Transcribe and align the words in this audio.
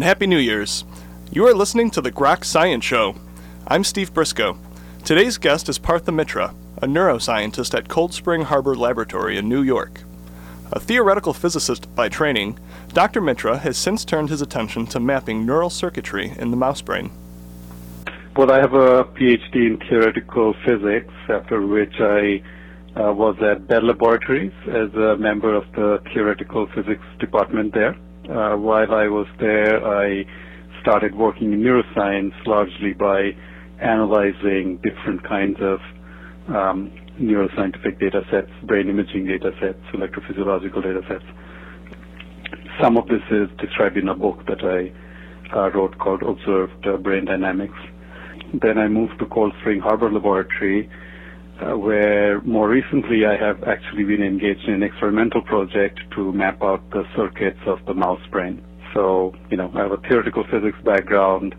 And 0.00 0.06
Happy 0.06 0.26
New 0.26 0.38
Year's. 0.38 0.86
You 1.30 1.46
are 1.46 1.52
listening 1.52 1.90
to 1.90 2.00
the 2.00 2.10
Grok 2.10 2.42
Science 2.42 2.86
Show. 2.86 3.16
I'm 3.66 3.84
Steve 3.84 4.14
Briscoe. 4.14 4.56
Today's 5.04 5.36
guest 5.36 5.68
is 5.68 5.76
Partha 5.76 6.10
Mitra, 6.10 6.54
a 6.78 6.86
neuroscientist 6.86 7.76
at 7.76 7.90
Cold 7.90 8.14
Spring 8.14 8.40
Harbor 8.40 8.74
Laboratory 8.74 9.36
in 9.36 9.46
New 9.46 9.60
York. 9.60 10.00
A 10.72 10.80
theoretical 10.80 11.34
physicist 11.34 11.94
by 11.94 12.08
training, 12.08 12.58
Dr. 12.94 13.20
Mitra 13.20 13.58
has 13.58 13.76
since 13.76 14.06
turned 14.06 14.30
his 14.30 14.40
attention 14.40 14.86
to 14.86 15.00
mapping 15.00 15.44
neural 15.44 15.68
circuitry 15.68 16.32
in 16.38 16.50
the 16.50 16.56
mouse 16.56 16.80
brain. 16.80 17.10
Well, 18.34 18.50
I 18.50 18.56
have 18.56 18.72
a 18.72 19.04
PhD 19.04 19.54
in 19.54 19.80
theoretical 19.86 20.54
physics, 20.64 21.12
after 21.28 21.60
which 21.66 22.00
I 22.00 22.42
uh, 22.96 23.12
was 23.12 23.36
at 23.42 23.66
Bell 23.66 23.82
Laboratories 23.82 24.54
as 24.66 24.94
a 24.94 25.18
member 25.18 25.54
of 25.54 25.70
the 25.72 26.02
theoretical 26.14 26.68
physics 26.68 27.04
department 27.18 27.74
there. 27.74 27.98
Uh, 28.30 28.54
while 28.56 28.94
I 28.94 29.08
was 29.08 29.26
there, 29.40 29.84
I 29.84 30.22
started 30.82 31.16
working 31.16 31.52
in 31.52 31.62
neuroscience 31.62 32.30
largely 32.46 32.92
by 32.92 33.30
analyzing 33.82 34.78
different 34.84 35.26
kinds 35.26 35.56
of 35.60 35.80
um, 36.54 36.92
neuroscientific 37.20 37.98
data 37.98 38.20
sets, 38.30 38.50
brain 38.62 38.88
imaging 38.88 39.26
data 39.26 39.50
sets, 39.60 39.80
electrophysiological 39.92 40.80
data 40.80 41.00
sets. 41.08 41.24
Some 42.80 42.96
of 42.96 43.08
this 43.08 43.22
is 43.32 43.48
described 43.58 43.96
in 43.96 44.08
a 44.08 44.14
book 44.14 44.46
that 44.46 44.62
I 44.62 45.56
uh, 45.56 45.70
wrote 45.72 45.98
called 45.98 46.22
Observed 46.22 46.86
uh, 46.86 46.98
Brain 46.98 47.24
Dynamics. 47.24 47.78
Then 48.62 48.78
I 48.78 48.86
moved 48.86 49.18
to 49.18 49.26
Cold 49.26 49.52
Spring 49.60 49.80
Harbor 49.80 50.10
Laboratory, 50.10 50.88
uh, 51.60 51.76
where 51.76 52.40
more 52.42 52.68
recently 52.68 53.24
I 53.26 53.36
have 53.36 53.62
actually 53.64 54.04
been 54.04 54.22
engaged 54.22 54.64
in 54.66 54.74
an 54.74 54.82
experimental 54.82 55.42
project 55.42 56.00
to 56.14 56.32
map 56.32 56.62
out 56.62 56.88
the 56.90 57.04
circuits 57.16 57.60
of 57.66 57.78
the 57.86 57.94
mouse 57.94 58.20
brain. 58.30 58.62
So, 58.94 59.34
you 59.50 59.56
know, 59.56 59.70
I 59.74 59.80
have 59.82 59.92
a 59.92 59.98
theoretical 60.08 60.44
physics 60.50 60.78
background. 60.84 61.54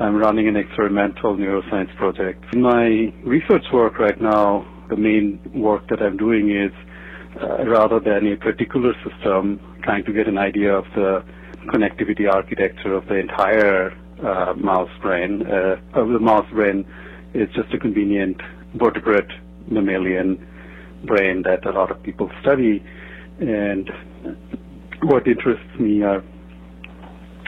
I'm 0.00 0.16
running 0.16 0.46
an 0.48 0.56
experimental 0.56 1.36
neuroscience 1.36 1.94
project. 1.96 2.44
In 2.52 2.62
my 2.62 3.12
research 3.24 3.64
work 3.72 3.98
right 3.98 4.20
now, 4.20 4.66
the 4.88 4.96
main 4.96 5.40
work 5.54 5.88
that 5.88 6.00
I'm 6.00 6.16
doing 6.16 6.50
is 6.50 6.72
uh, 7.42 7.64
rather 7.66 8.00
than 8.00 8.32
a 8.32 8.36
particular 8.36 8.92
system, 9.04 9.60
trying 9.82 10.04
to 10.04 10.12
get 10.12 10.28
an 10.28 10.38
idea 10.38 10.72
of 10.72 10.84
the 10.94 11.24
connectivity 11.66 12.30
architecture 12.30 12.94
of 12.94 13.06
the 13.06 13.16
entire 13.16 13.92
uh, 14.24 14.54
mouse 14.54 14.90
brain. 15.02 15.42
Uh, 15.46 15.76
the 15.94 16.18
mouse 16.20 16.48
brain 16.52 16.86
is 17.34 17.48
just 17.54 17.72
a 17.74 17.78
convenient 17.78 18.40
vertebrate 18.74 19.30
mammalian 19.70 20.46
brain 21.04 21.42
that 21.42 21.64
a 21.66 21.70
lot 21.70 21.90
of 21.90 22.02
people 22.02 22.30
study. 22.40 22.84
And 23.40 23.90
what 25.02 25.26
interests 25.26 25.78
me 25.78 26.02
are 26.02 26.22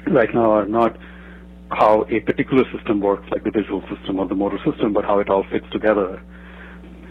right 0.08 0.32
now 0.34 0.53
are 0.53 0.66
not 0.66 0.97
how 1.70 2.04
a 2.10 2.20
particular 2.20 2.64
system 2.76 3.00
works, 3.00 3.28
like 3.31 3.44
the 3.44 3.50
visual 3.50 3.82
system 3.94 4.19
or 4.19 4.26
the 4.26 4.34
motor 4.34 4.58
system, 4.64 4.92
but 4.92 5.04
how 5.04 5.19
it 5.20 5.28
all 5.31 5.44
fits 5.50 5.66
together. 5.72 6.22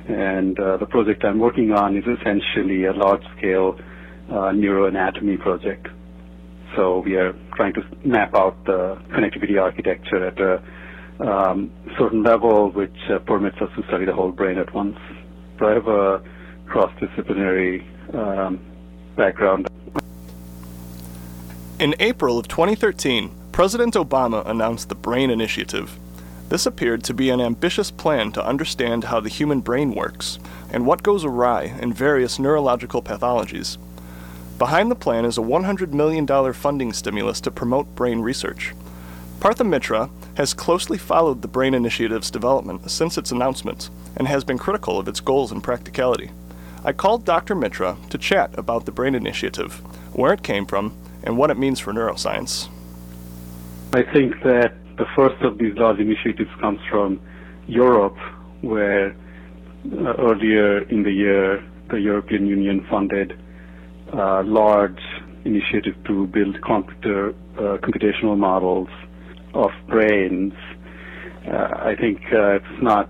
And 0.07 0.59
uh, 0.59 0.77
the 0.77 0.85
project 0.85 1.23
I'm 1.23 1.39
working 1.39 1.71
on 1.71 1.95
is 1.95 2.03
essentially 2.03 2.85
a 2.85 2.93
large-scale 2.93 3.79
uh, 4.29 4.33
neuroanatomy 4.51 5.39
project. 5.39 5.87
So 6.75 6.99
we 6.99 7.15
are 7.15 7.33
trying 7.55 7.73
to 7.73 7.81
map 8.03 8.35
out 8.35 8.65
the 8.65 8.97
connectivity 9.09 9.61
architecture 9.61 10.25
at 10.25 10.39
a 10.39 10.63
um, 11.19 11.71
certain 11.97 12.23
level, 12.23 12.71
which 12.71 12.95
uh, 13.09 13.19
permits 13.19 13.57
us 13.61 13.69
to 13.75 13.83
study 13.87 14.05
the 14.05 14.13
whole 14.13 14.31
brain 14.31 14.57
at 14.57 14.73
once. 14.73 14.97
So 15.57 15.67
I 15.67 15.73
have 15.73 15.87
a 15.87 16.23
cross-disciplinary 16.67 17.85
um, 18.13 18.59
background. 19.15 19.67
In 21.79 21.95
April 21.99 22.37
of 22.37 22.47
2013, 22.47 23.31
President 23.51 23.95
Obama 23.95 24.45
announced 24.47 24.89
the 24.89 24.95
BRAIN 24.95 25.29
Initiative. 25.29 25.97
This 26.49 26.65
appeared 26.65 27.03
to 27.03 27.13
be 27.13 27.29
an 27.29 27.41
ambitious 27.41 27.91
plan 27.91 28.31
to 28.31 28.45
understand 28.45 29.03
how 29.03 29.19
the 29.19 29.29
human 29.29 29.59
brain 29.59 29.93
works 29.93 30.39
and 30.71 30.85
what 30.85 31.03
goes 31.03 31.23
awry 31.23 31.75
in 31.81 31.93
various 31.93 32.39
neurological 32.39 33.01
pathologies. 33.01 33.77
Behind 34.57 34.89
the 34.89 34.95
plan 34.95 35.25
is 35.25 35.37
a 35.37 35.41
$100 35.41 35.93
million 35.93 36.27
funding 36.53 36.91
stimulus 36.91 37.39
to 37.41 37.51
promote 37.51 37.95
brain 37.95 38.19
research. 38.19 38.73
Partha 39.39 39.63
Mitra 39.63 40.09
has 40.39 40.53
closely 40.53 40.97
followed 40.97 41.41
the 41.41 41.49
BRAIN 41.49 41.73
Initiative's 41.73 42.31
development 42.31 42.89
since 42.89 43.17
its 43.17 43.29
announcement 43.29 43.89
and 44.15 44.25
has 44.25 44.45
been 44.45 44.57
critical 44.57 44.97
of 44.97 45.09
its 45.09 45.19
goals 45.19 45.51
and 45.51 45.61
practicality. 45.61 46.31
I 46.85 46.93
called 46.93 47.25
Dr. 47.25 47.55
Mitra 47.55 47.97
to 48.09 48.17
chat 48.17 48.57
about 48.57 48.85
the 48.85 48.93
BRAIN 48.93 49.15
Initiative, 49.15 49.73
where 50.13 50.31
it 50.31 50.41
came 50.41 50.65
from, 50.65 50.95
and 51.23 51.37
what 51.37 51.51
it 51.51 51.57
means 51.57 51.81
for 51.81 51.91
neuroscience. 51.91 52.69
I 53.91 54.01
think 54.13 54.41
that 54.43 54.75
the 54.95 55.05
first 55.13 55.41
of 55.41 55.57
these 55.57 55.75
large 55.75 55.99
initiatives 55.99 56.51
comes 56.61 56.79
from 56.89 57.19
Europe, 57.67 58.17
where 58.61 59.09
uh, 59.91 60.13
earlier 60.19 60.83
in 60.83 61.03
the 61.03 61.11
year 61.11 61.61
the 61.89 61.99
European 61.99 62.47
Union 62.47 62.87
funded 62.89 63.37
a 64.13 64.43
large 64.43 65.03
initiative 65.43 65.97
to 66.05 66.27
build 66.27 66.61
computer 66.61 67.31
uh, 67.57 67.75
computational 67.83 68.37
models 68.37 68.87
of 69.53 69.71
brains, 69.87 70.53
uh, 71.47 71.69
I 71.81 71.95
think 71.99 72.19
uh, 72.31 72.55
it's 72.57 72.81
not 72.81 73.09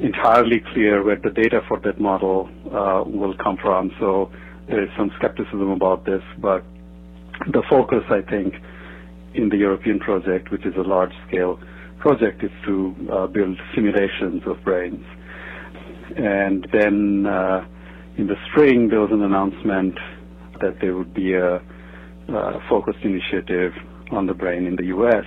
entirely 0.00 0.62
clear 0.72 1.02
where 1.04 1.16
the 1.16 1.30
data 1.30 1.60
for 1.68 1.78
that 1.80 2.00
model 2.00 2.48
uh, 2.66 3.02
will 3.06 3.34
come 3.36 3.56
from. 3.60 3.90
So 4.00 4.30
there 4.68 4.82
is 4.82 4.90
some 4.96 5.10
skepticism 5.18 5.70
about 5.70 6.04
this, 6.04 6.22
but 6.40 6.64
the 7.52 7.62
focus, 7.68 8.02
I 8.10 8.22
think, 8.28 8.54
in 9.34 9.48
the 9.48 9.56
European 9.56 9.98
project, 9.98 10.50
which 10.50 10.64
is 10.66 10.74
a 10.76 10.82
large-scale 10.82 11.58
project, 11.98 12.42
is 12.42 12.50
to 12.66 12.94
uh, 13.12 13.26
build 13.26 13.58
simulations 13.74 14.42
of 14.46 14.62
brains. 14.64 15.04
And 16.16 16.66
then 16.72 17.26
uh, 17.26 17.66
in 18.16 18.26
the 18.26 18.36
spring, 18.50 18.88
there 18.88 19.00
was 19.00 19.10
an 19.12 19.22
announcement 19.22 19.94
that 20.60 20.78
there 20.80 20.96
would 20.96 21.14
be 21.14 21.34
a, 21.34 21.56
a 21.56 22.60
focused 22.68 22.98
initiative 23.04 23.72
on 24.10 24.26
the 24.26 24.34
brain 24.34 24.66
in 24.66 24.76
the 24.76 24.86
U.S. 24.86 25.24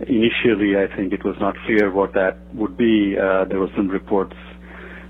Initially, 0.00 0.76
I 0.76 0.94
think 0.96 1.12
it 1.12 1.24
was 1.24 1.36
not 1.40 1.54
clear 1.66 1.90
what 1.92 2.12
that 2.14 2.38
would 2.54 2.76
be. 2.76 3.16
Uh, 3.16 3.44
there 3.44 3.60
were 3.60 3.70
some 3.76 3.88
reports, 3.88 4.34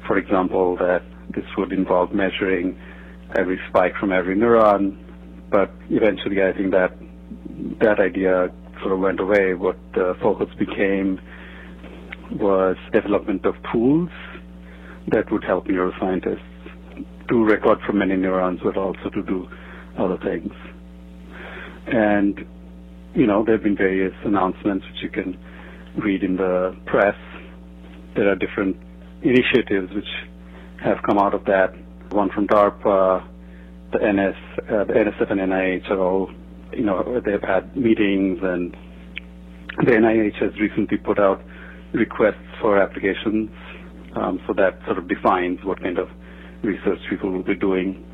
for 0.06 0.19
example, 0.19 0.76
that 0.76 1.03
this 1.35 1.44
would 1.56 1.73
involve 1.73 2.12
measuring 2.12 2.79
every 3.37 3.59
spike 3.69 3.94
from 3.99 4.12
every 4.12 4.37
neuron, 4.37 4.97
but 5.50 5.70
eventually 5.91 6.43
I 6.43 6.53
think 6.53 6.73
that 6.73 6.93
that 7.81 8.00
idea 8.00 8.49
sort 8.81 8.93
of 8.93 9.00
went 9.00 9.20
away. 9.20 9.55
What 9.55 9.76
the 9.94 10.14
focus 10.23 10.49
became 10.59 11.20
was 12.32 12.76
development 12.93 13.44
of 13.47 13.55
tools 13.73 14.11
that 15.09 15.31
would 15.31 15.44
help 15.44 15.67
neuroscientists 15.67 16.41
to 17.29 17.44
record 17.44 17.79
from 17.87 17.99
many 17.99 18.17
neurons, 18.17 18.61
but 18.62 18.76
also 18.76 19.09
to 19.11 19.23
do 19.23 19.49
other 19.99 20.19
things. 20.19 20.53
And 21.87 22.44
you 23.14 23.26
know, 23.26 23.44
there 23.44 23.55
have 23.56 23.62
been 23.62 23.76
various 23.76 24.14
announcements 24.25 24.87
which 24.87 25.03
you 25.03 25.11
can 25.11 25.38
read 26.03 26.23
in 26.23 26.37
the 26.37 26.76
press. 26.87 27.17
There 28.17 28.31
are 28.31 28.37
different 28.37 28.76
initiatives 29.23 29.93
which 29.94 30.09
have 30.82 30.99
come 31.06 31.19
out 31.19 31.35
of 31.35 31.44
that. 31.44 31.75
One 32.11 32.31
from 32.31 32.47
DARPA, 32.47 33.26
the 33.93 33.99
NS, 33.99 34.37
uh, 34.69 34.85
the 34.85 34.93
NSF 34.94 35.31
and 35.31 35.41
NIH 35.41 35.91
are 35.91 36.00
all, 36.00 36.31
you 36.73 36.85
know, 36.85 37.20
they've 37.25 37.43
had 37.43 37.76
meetings 37.76 38.38
and 38.43 38.76
the 39.79 39.93
NIH 39.93 40.37
has 40.41 40.59
recently 40.61 40.97
put 40.97 41.19
out 41.19 41.43
requests 41.93 42.49
for 42.61 42.79
applications. 42.79 43.50
Um, 44.17 44.41
so 44.47 44.55
that 44.55 44.79
sort 44.87 44.99
of 44.99 45.09
defines 45.09 45.59
what 45.64 45.82
kind 45.82 45.99
of 45.99 46.09
research 46.62 46.99
people 47.09 47.31
will 47.31 47.43
be 47.43 47.55
doing. 47.55 48.06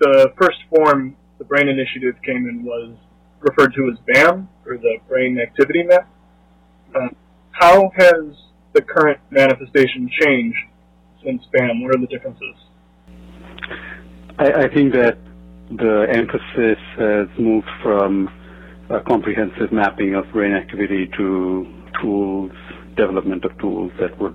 The 0.00 0.28
first 0.40 0.58
form 0.70 1.16
the 1.38 1.44
BRAIN 1.44 1.68
Initiative 1.68 2.14
came 2.24 2.48
in 2.48 2.64
was 2.64 2.96
referred 3.40 3.74
to 3.74 3.90
as 3.92 3.98
BAM, 4.12 4.48
or 4.66 4.76
the 4.78 4.98
Brain 5.08 5.38
Activity 5.38 5.82
Map. 5.82 6.08
Uh, 6.94 7.08
how 7.50 7.90
has 7.96 8.34
the 8.72 8.82
current 8.82 9.18
manifestation 9.30 10.10
changed 10.20 10.58
since 11.24 11.42
BAM? 11.52 11.82
What 11.82 11.94
are 11.94 12.00
the 12.00 12.06
differences? 12.06 12.54
I, 14.38 14.64
I 14.64 14.74
think 14.74 14.92
that 14.92 15.18
the 15.70 16.06
emphasis 16.10 16.78
has 16.98 17.28
moved 17.38 17.68
from 17.82 18.28
a 18.90 19.00
comprehensive 19.00 19.72
mapping 19.72 20.14
of 20.14 20.30
brain 20.32 20.52
activity 20.52 21.10
to 21.16 21.66
tools, 22.00 22.52
development 22.96 23.44
of 23.44 23.58
tools 23.58 23.90
that 23.98 24.16
would 24.20 24.34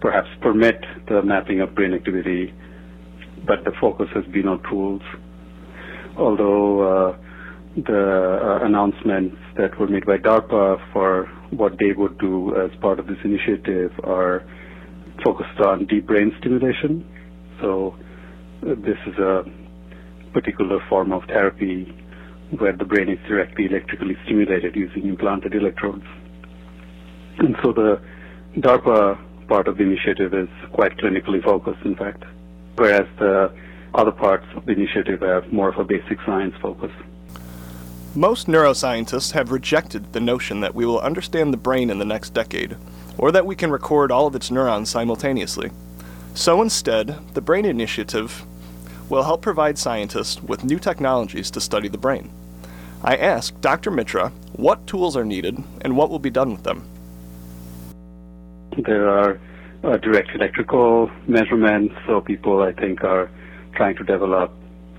perhaps 0.00 0.28
permit 0.40 0.76
the 1.08 1.22
mapping 1.22 1.60
of 1.60 1.74
brain 1.74 1.92
activity, 1.92 2.54
but 3.46 3.64
the 3.64 3.72
focus 3.80 4.06
has 4.14 4.24
been 4.32 4.48
on 4.48 4.62
tools. 4.70 5.02
Although 6.16 6.80
uh, 6.80 7.18
the 7.76 8.60
uh, 8.62 8.64
announcements 8.64 9.36
that 9.56 9.78
were 9.78 9.88
made 9.88 10.06
by 10.06 10.16
DARPA 10.16 10.92
for 10.92 11.26
what 11.50 11.72
they 11.78 11.92
would 11.92 12.18
do 12.18 12.54
as 12.56 12.70
part 12.80 13.00
of 13.00 13.06
this 13.06 13.18
initiative 13.24 13.90
are 14.04 14.44
focused 15.24 15.58
on 15.60 15.86
deep 15.86 16.06
brain 16.06 16.32
stimulation. 16.38 17.04
So 17.60 17.96
uh, 18.62 18.74
this 18.76 18.98
is 19.06 19.18
a 19.18 19.42
particular 20.32 20.78
form 20.88 21.12
of 21.12 21.22
therapy 21.24 21.92
where 22.58 22.76
the 22.76 22.84
brain 22.84 23.08
is 23.08 23.18
directly 23.26 23.66
electrically 23.66 24.16
stimulated 24.24 24.76
using 24.76 25.06
implanted 25.08 25.54
electrodes. 25.54 26.04
And 27.38 27.56
so 27.62 27.72
the 27.72 28.00
DARPA 28.58 29.48
part 29.48 29.66
of 29.66 29.78
the 29.78 29.82
initiative 29.82 30.32
is 30.32 30.48
quite 30.72 30.96
clinically 30.98 31.42
focused, 31.42 31.84
in 31.84 31.96
fact, 31.96 32.22
whereas 32.76 33.08
the 33.18 33.52
other 33.94 34.12
parts 34.12 34.46
of 34.56 34.64
the 34.66 34.72
initiative 34.72 35.20
have 35.20 35.52
more 35.52 35.68
of 35.68 35.78
a 35.78 35.84
basic 35.84 36.18
science 36.24 36.54
focus. 36.62 36.90
Most 38.16 38.46
neuroscientists 38.46 39.32
have 39.32 39.50
rejected 39.50 40.12
the 40.12 40.20
notion 40.20 40.60
that 40.60 40.72
we 40.72 40.86
will 40.86 41.00
understand 41.00 41.52
the 41.52 41.56
brain 41.56 41.90
in 41.90 41.98
the 41.98 42.04
next 42.04 42.30
decade, 42.30 42.76
or 43.18 43.32
that 43.32 43.44
we 43.44 43.56
can 43.56 43.72
record 43.72 44.12
all 44.12 44.28
of 44.28 44.36
its 44.36 44.52
neurons 44.52 44.88
simultaneously. 44.88 45.72
So 46.32 46.62
instead, 46.62 47.18
the 47.34 47.40
Brain 47.40 47.64
Initiative 47.64 48.46
will 49.08 49.24
help 49.24 49.42
provide 49.42 49.78
scientists 49.78 50.40
with 50.40 50.62
new 50.62 50.78
technologies 50.78 51.50
to 51.50 51.60
study 51.60 51.88
the 51.88 51.98
brain. 51.98 52.30
I 53.02 53.16
asked 53.16 53.60
Dr. 53.60 53.90
Mitra 53.90 54.30
what 54.52 54.86
tools 54.86 55.16
are 55.16 55.24
needed 55.24 55.60
and 55.80 55.96
what 55.96 56.08
will 56.08 56.20
be 56.20 56.30
done 56.30 56.52
with 56.52 56.62
them. 56.62 56.88
There 58.78 59.08
are 59.08 59.40
uh, 59.82 59.96
direct 59.96 60.30
electrical 60.36 61.10
measurements, 61.26 61.96
so 62.06 62.20
people, 62.20 62.62
I 62.62 62.72
think, 62.74 63.02
are 63.02 63.28
trying 63.74 63.96
to 63.96 64.04
develop 64.04 64.52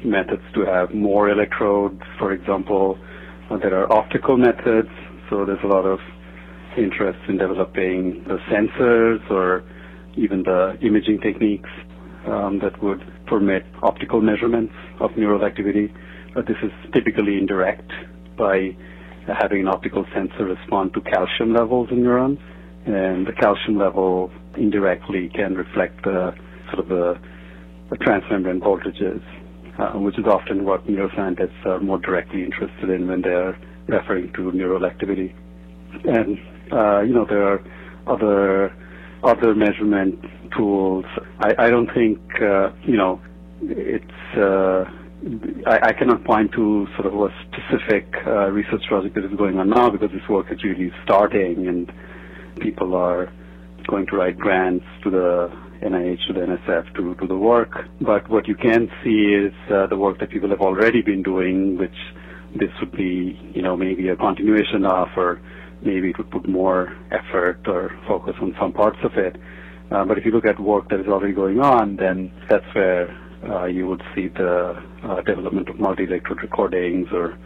methods 0.05 0.43
to 0.53 0.65
have 0.65 0.93
more 0.93 1.29
electrodes. 1.29 2.01
For 2.19 2.31
example, 2.31 2.97
there 3.49 3.75
are 3.77 3.91
optical 3.91 4.37
methods, 4.37 4.89
so 5.29 5.45
there's 5.45 5.63
a 5.63 5.67
lot 5.67 5.85
of 5.85 5.99
interest 6.77 7.19
in 7.27 7.37
developing 7.37 8.23
the 8.27 8.37
sensors 8.49 9.29
or 9.29 9.63
even 10.17 10.43
the 10.43 10.77
imaging 10.81 11.19
techniques 11.21 11.69
um, 12.27 12.59
that 12.59 12.81
would 12.81 13.01
permit 13.27 13.63
optical 13.83 14.21
measurements 14.21 14.73
of 14.99 15.15
neural 15.17 15.43
activity. 15.45 15.93
But 16.33 16.47
this 16.47 16.57
is 16.63 16.71
typically 16.93 17.37
indirect 17.37 17.91
by 18.37 18.75
having 19.41 19.61
an 19.61 19.67
optical 19.67 20.05
sensor 20.13 20.45
respond 20.45 20.93
to 20.93 21.01
calcium 21.01 21.53
levels 21.53 21.89
in 21.91 22.03
neurons, 22.03 22.39
and 22.85 23.25
the 23.25 23.33
calcium 23.33 23.77
level 23.77 24.31
indirectly 24.57 25.29
can 25.33 25.55
reflect 25.55 26.03
the 26.03 26.33
sort 26.71 26.79
of 26.79 26.89
the, 26.89 27.19
the 27.89 27.97
transmembrane 27.97 28.59
voltages 28.59 29.23
which 29.95 30.17
is 30.17 30.25
often 30.25 30.65
what 30.65 30.85
neuroscientists 30.87 31.65
are 31.65 31.79
more 31.79 31.99
directly 31.99 32.43
interested 32.43 32.89
in 32.89 33.07
when 33.07 33.21
they're 33.21 33.57
referring 33.87 34.31
to 34.33 34.51
neural 34.51 34.85
activity. 34.85 35.35
And 36.03 36.37
uh, 36.71 37.01
you 37.01 37.13
know 37.13 37.25
there 37.25 37.43
are 37.43 37.63
other 38.07 38.75
other 39.23 39.55
measurement 39.55 40.23
tools. 40.55 41.05
I, 41.39 41.53
I 41.57 41.69
don't 41.69 41.91
think 41.93 42.19
uh, 42.41 42.71
you 42.83 42.97
know 42.97 43.21
it's. 43.61 44.37
Uh, 44.37 44.85
I, 45.65 45.87
I, 45.87 45.93
cannot 45.93 46.23
point 46.23 46.51
to 46.51 46.85
sort 46.99 47.07
of 47.07 47.13
a 47.15 47.29
specific 47.47 48.05
uh, 48.27 48.51
research 48.51 48.83
project 48.87 49.15
that 49.15 49.25
is 49.25 49.35
going 49.35 49.57
on 49.57 49.69
now 49.69 49.89
because 49.89 50.11
this 50.11 50.27
work 50.29 50.51
is 50.51 50.63
really 50.63 50.91
starting 51.03 51.67
and 51.67 51.91
people 52.59 52.93
are 52.93 53.31
going 53.87 54.05
to 54.07 54.15
write 54.17 54.37
grants 54.37 54.85
to 55.03 55.09
the 55.09 55.64
NIH 55.81 56.27
to 56.27 56.33
the 56.33 56.39
NSF 56.39 56.93
to 56.95 57.15
do 57.15 57.27
the 57.27 57.37
work. 57.37 57.71
But 58.01 58.29
what 58.29 58.47
you 58.47 58.55
can 58.55 58.89
see 59.03 59.33
is 59.33 59.53
uh, 59.71 59.87
the 59.87 59.97
work 59.97 60.19
that 60.19 60.29
people 60.29 60.49
have 60.49 60.61
already 60.61 61.01
been 61.01 61.23
doing, 61.23 61.77
which 61.77 61.95
this 62.55 62.69
would 62.79 62.91
be, 62.91 63.39
you 63.53 63.61
know, 63.61 63.75
maybe 63.75 64.07
a 64.09 64.15
continuation 64.15 64.85
of, 64.85 65.09
or 65.17 65.41
maybe 65.83 66.09
it 66.09 66.17
would 66.17 66.31
put 66.31 66.47
more 66.47 66.95
effort 67.11 67.59
or 67.67 67.91
focus 68.07 68.33
on 68.41 68.55
some 68.59 68.73
parts 68.73 68.97
of 69.03 69.11
it. 69.17 69.35
Uh, 69.91 70.03
but 70.05 70.17
if 70.17 70.25
you 70.25 70.31
look 70.31 70.45
at 70.45 70.59
work 70.59 70.89
that 70.89 70.99
is 70.99 71.07
already 71.07 71.33
going 71.33 71.59
on, 71.59 71.95
then 71.95 72.31
that's 72.49 72.65
where 72.73 73.09
uh, 73.49 73.65
you 73.65 73.87
would 73.87 74.01
see 74.15 74.29
the 74.29 74.81
uh, 75.03 75.21
development 75.21 75.69
of 75.69 75.79
multi-electrode 75.79 76.41
recordings 76.41 77.07
or 77.11 77.37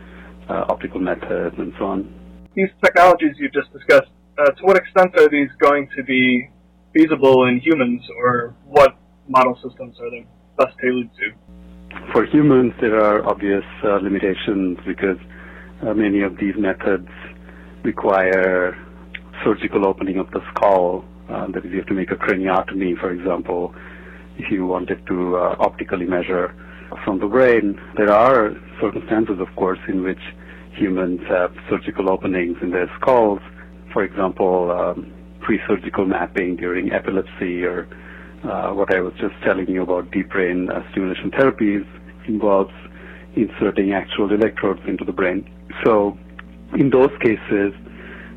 uh, 0.50 0.66
optical 0.70 1.00
methods 1.00 1.56
and 1.58 1.74
so 1.78 1.86
on. 1.86 2.14
These 2.56 2.70
technologies 2.84 3.36
you 3.38 3.50
just 3.50 3.72
discussed, 3.74 4.12
uh, 4.38 4.52
to 4.52 4.64
what 4.64 4.78
extent 4.78 5.18
are 5.18 5.30
these 5.30 5.50
going 5.60 5.90
to 5.98 6.04
be 6.04 6.50
feasible 6.94 7.48
in 7.48 7.60
humans, 7.60 8.02
or 8.18 8.56
what 8.66 8.96
model 9.28 9.56
systems 9.56 9.98
are 10.00 10.10
they 10.10 10.26
best 10.58 10.76
tailored 10.82 11.10
to? 11.16 12.12
For 12.14 12.26
humans, 12.26 12.74
there 12.82 13.00
are 13.00 13.28
obvious 13.28 13.64
uh, 13.84 13.98
limitations 13.98 14.78
because 14.86 15.18
uh, 15.86 15.94
many 15.94 16.22
of 16.22 16.38
these 16.38 16.56
methods 16.58 17.08
require 17.84 18.78
surgical 19.44 19.88
opening 19.88 20.18
of 20.18 20.30
the 20.32 20.42
skull. 20.52 21.06
Uh, 21.30 21.48
that 21.54 21.66
is, 21.66 21.72
you 21.72 21.78
have 21.78 21.88
to 21.88 21.94
make 21.94 22.12
a 22.12 22.16
craniotomy, 22.16 23.00
for 23.00 23.12
example, 23.12 23.74
if 24.38 24.52
you 24.52 24.66
wanted 24.66 25.06
to 25.08 25.38
uh, 25.38 25.56
optically 25.60 26.06
measure 26.06 26.54
from 27.06 27.20
the 27.20 27.28
brain. 27.28 27.80
There 27.98 28.12
are 28.12 28.52
circumstances, 28.82 29.40
of 29.40 29.56
course, 29.56 29.80
in 29.88 30.04
which 30.04 30.20
humans 30.74 31.22
have 31.30 31.54
surgical 31.70 32.10
openings 32.10 32.58
in 32.62 32.72
their 32.72 32.90
skulls. 33.00 33.40
For 33.94 34.04
example, 34.04 34.72
um, 34.72 35.14
pre-surgical 35.50 36.06
mapping 36.06 36.56
during 36.56 36.92
epilepsy 36.92 37.64
or 37.64 37.88
uh, 38.44 38.70
what 38.70 38.94
I 38.94 39.00
was 39.00 39.14
just 39.20 39.34
telling 39.44 39.68
you 39.68 39.82
about 39.82 40.12
deep 40.12 40.30
brain 40.30 40.70
uh, 40.70 40.84
stimulation 40.92 41.32
therapies 41.32 41.88
involves 42.28 42.72
inserting 43.36 43.92
actual 43.92 44.32
electrodes 44.32 44.82
into 44.88 45.04
the 45.04 45.12
brain. 45.12 45.50
So 45.84 46.16
in 46.78 46.92
those 46.92 47.10
cases, 47.20 47.74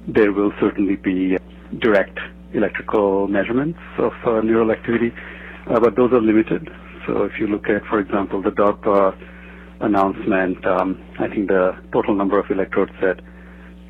there 0.08 0.32
will 0.32 0.54
certainly 0.58 0.96
be 0.96 1.36
direct 1.78 2.18
electrical 2.54 3.28
measurements 3.28 3.78
of 3.98 4.12
uh, 4.24 4.40
neural 4.40 4.70
activity, 4.70 5.12
uh, 5.66 5.80
but 5.80 5.96
those 5.96 6.14
are 6.14 6.20
limited. 6.22 6.70
So 7.06 7.24
if 7.24 7.32
you 7.38 7.46
look 7.46 7.68
at, 7.68 7.84
for 7.90 8.00
example, 8.00 8.40
the 8.40 8.52
DARPA 8.52 9.18
announcement, 9.82 10.64
um, 10.66 10.98
I 11.18 11.28
think 11.28 11.48
the 11.48 11.76
total 11.92 12.14
number 12.14 12.38
of 12.38 12.50
electrodes 12.50 12.92
that 13.02 13.20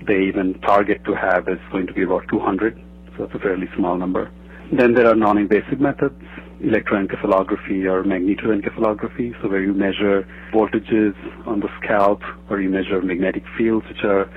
they 0.08 0.22
even 0.24 0.54
target 0.62 1.04
to 1.04 1.14
have 1.14 1.46
is 1.46 1.60
going 1.70 1.86
to 1.86 1.92
be 1.92 2.02
about 2.02 2.24
200 2.28 2.82
so 3.16 3.24
it's 3.24 3.34
a 3.34 3.38
fairly 3.38 3.68
small 3.76 3.96
number. 3.96 4.30
Then 4.72 4.94
there 4.94 5.06
are 5.06 5.14
non-invasive 5.14 5.80
methods, 5.80 6.22
electroencephalography 6.62 7.84
or 7.84 8.04
magnetoencephalography, 8.04 9.40
so 9.42 9.48
where 9.48 9.60
you 9.60 9.74
measure 9.74 10.26
voltages 10.52 11.14
on 11.46 11.60
the 11.60 11.68
scalp 11.82 12.22
or 12.48 12.60
you 12.60 12.70
measure 12.70 13.02
magnetic 13.02 13.42
fields 13.58 13.86
which 13.88 14.04
are 14.04 14.30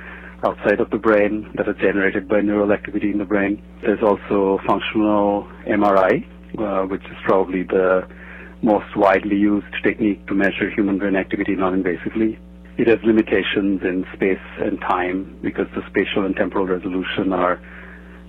outside 0.44 0.80
of 0.80 0.90
the 0.90 0.98
brain 0.98 1.50
that 1.56 1.68
are 1.68 1.74
generated 1.74 2.28
by 2.28 2.40
neural 2.40 2.72
activity 2.72 3.10
in 3.10 3.18
the 3.18 3.24
brain. 3.24 3.62
There's 3.80 4.02
also 4.02 4.58
functional 4.66 5.48
MRI, 5.66 6.26
uh, 6.58 6.86
which 6.86 7.04
is 7.04 7.16
probably 7.24 7.62
the 7.62 8.06
most 8.62 8.96
widely 8.96 9.36
used 9.36 9.66
technique 9.82 10.26
to 10.26 10.34
measure 10.34 10.70
human 10.74 10.98
brain 10.98 11.16
activity 11.16 11.54
non-invasively. 11.54 12.38
It 12.78 12.88
has 12.88 12.98
limitations 13.04 13.80
in 13.82 14.04
space 14.14 14.44
and 14.58 14.78
time 14.80 15.38
because 15.42 15.66
the 15.74 15.80
spatial 15.88 16.26
and 16.26 16.36
temporal 16.36 16.66
resolution 16.66 17.32
are 17.32 17.58